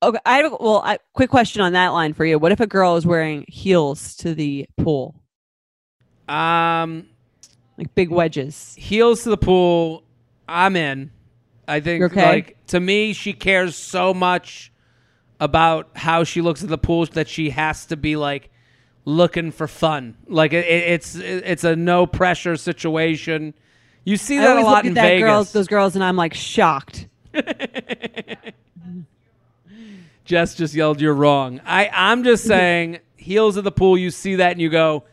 [0.04, 2.68] okay i have well I, quick question on that line for you what if a
[2.68, 5.16] girl is wearing heels to the pool
[6.28, 7.08] Um,
[7.78, 10.04] like big wedges heels to the pool.
[10.50, 11.12] I'm in.
[11.68, 12.26] I think You're okay?
[12.26, 14.72] like to me, she cares so much
[15.40, 18.50] about how she looks at the pool that she has to be like
[19.06, 20.16] looking for fun.
[20.28, 23.54] Like it, it- it's it's a no pressure situation.
[24.06, 25.28] You see i that a always lot look in at that Vegas.
[25.28, 27.08] girls those girls and i'm like shocked
[30.28, 33.98] Jess just yelled, "You're wrong." I I'm just saying, heels at the pool.
[33.98, 35.06] You see that and you go,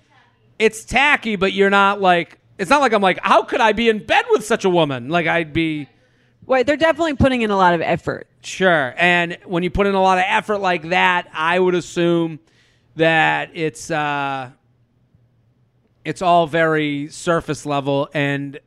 [0.59, 2.39] "It's tacky," but you're not like.
[2.57, 5.09] It's not like I'm like, how could I be in bed with such a woman?
[5.09, 5.89] Like I'd be.
[6.47, 8.95] Wait, they're definitely putting in a lot of effort Sure.
[8.99, 12.41] And when you put in a lot of effort like that, I would assume
[12.97, 14.51] that it's uh
[16.05, 18.61] it's all very surface level and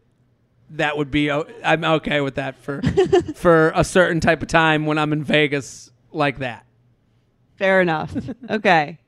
[0.71, 2.81] that would be I'm okay with that for
[3.35, 6.65] for a certain type of time when I'm in Vegas like that.
[7.57, 8.15] Fair enough.
[8.49, 8.99] okay.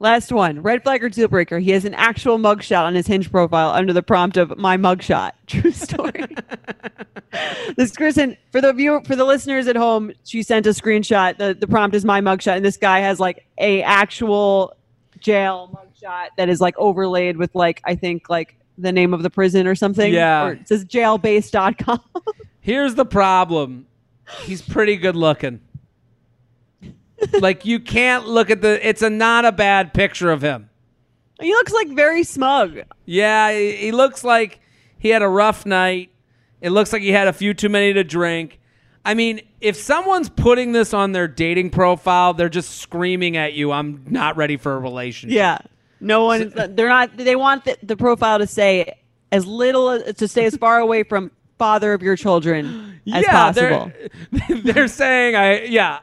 [0.00, 0.62] Last one.
[0.62, 1.58] Red flag or deal breaker.
[1.58, 5.32] He has an actual mugshot on his hinge profile under the prompt of my mugshot.
[5.46, 6.24] True story.
[7.76, 11.36] this person for the viewer for the listeners at home, she sent a screenshot.
[11.38, 14.76] The the prompt is my mugshot, and this guy has like a actual
[15.18, 19.30] jail mugshot that is like overlaid with like I think like the name of the
[19.30, 20.12] prison or something.
[20.14, 20.44] Yeah.
[20.44, 22.00] Or it says jailbase.com.
[22.60, 23.86] Here's the problem.
[24.44, 25.60] He's pretty good looking.
[27.40, 30.70] Like you can't look at the it's a not a bad picture of him.
[31.40, 32.80] he looks like very smug.
[33.04, 34.60] Yeah, he, he looks like
[34.98, 36.10] he had a rough night.
[36.60, 38.60] It looks like he had a few too many to drink.
[39.04, 43.72] I mean, if someone's putting this on their dating profile, they're just screaming at you,
[43.72, 45.36] I'm not ready for a relationship.
[45.36, 45.58] Yeah.
[46.00, 46.52] No one.
[46.56, 47.16] Uh, they're not.
[47.16, 48.98] They want the, the profile to say
[49.32, 53.32] as little uh, to stay as far away from father of your children as yeah,
[53.32, 53.92] possible.
[54.30, 56.00] They're, they're saying, I yeah,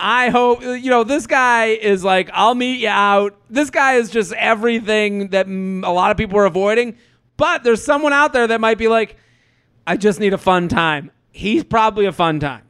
[0.00, 3.36] I hope you know this guy is like, I'll meet you out.
[3.50, 6.96] This guy is just everything that a lot of people are avoiding.
[7.36, 9.16] But there's someone out there that might be like,
[9.86, 11.10] I just need a fun time.
[11.32, 12.62] He's probably a fun time.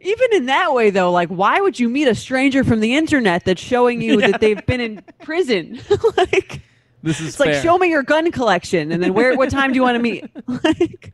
[0.00, 3.44] Even in that way, though, like, why would you meet a stranger from the internet
[3.44, 5.80] that's showing you that they've been in prison?
[6.16, 6.62] like,
[7.02, 9.36] This is it's like, show me your gun collection, and then where?
[9.36, 10.24] What time do you want to meet?
[10.64, 11.12] like,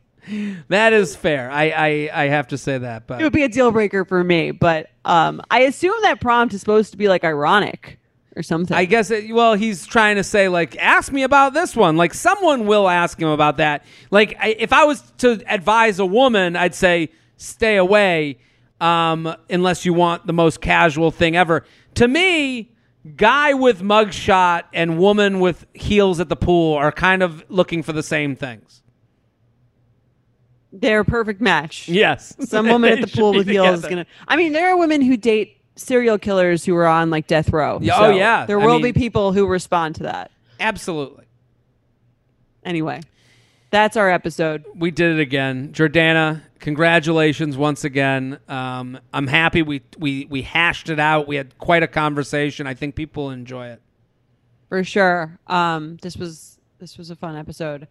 [0.67, 1.49] that is fair.
[1.49, 4.23] I, I I have to say that, but it would be a deal breaker for
[4.23, 4.51] me.
[4.51, 7.99] But um, I assume that prompt is supposed to be like ironic
[8.35, 8.77] or something.
[8.77, 11.97] I guess it, well, he's trying to say like, ask me about this one.
[11.97, 13.83] Like someone will ask him about that.
[14.11, 18.37] Like I, if I was to advise a woman, I'd say stay away
[18.79, 21.65] um, unless you want the most casual thing ever.
[21.95, 22.71] To me,
[23.15, 27.93] guy with mugshot and woman with heels at the pool are kind of looking for
[27.93, 28.83] the same things.
[30.79, 31.87] They're a perfect match.
[31.87, 34.05] Yes, Some woman at the pool with heels is gonna.
[34.27, 37.79] I mean, there are women who date serial killers who are on like death row.
[37.81, 38.45] Yeah, so oh, yeah.
[38.45, 40.31] There I will mean- be people who respond to that.
[40.59, 41.25] Absolutely.
[42.63, 43.01] Anyway,
[43.69, 44.65] that's our episode.
[44.75, 45.71] we did it again.
[45.71, 48.39] Jordana, congratulations once again.
[48.49, 51.27] Um, I'm happy we, we we hashed it out.
[51.27, 52.67] We had quite a conversation.
[52.67, 53.81] I think people enjoy it.
[54.69, 55.39] for sure.
[55.47, 57.87] Um, this was this was a fun episode,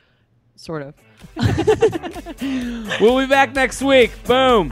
[0.57, 0.95] sort of.
[3.01, 4.11] We'll be back next week.
[4.25, 4.71] Boom.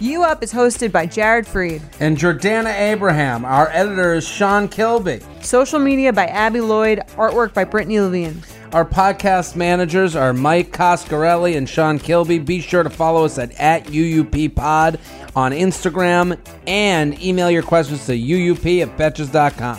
[0.00, 1.82] You Up is hosted by Jared Freid.
[2.00, 3.44] And Jordana Abraham.
[3.44, 5.20] Our editor is Sean Kilby.
[5.40, 7.00] Social media by Abby Lloyd.
[7.16, 8.42] Artwork by Brittany Levine.
[8.72, 12.38] Our podcast managers are Mike Coscarelli and Sean Kilby.
[12.38, 15.00] Be sure to follow us at, at UUP Pod
[15.34, 19.78] on Instagram and email your questions to uup at betches.com.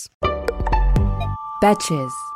[1.61, 2.30] Betches.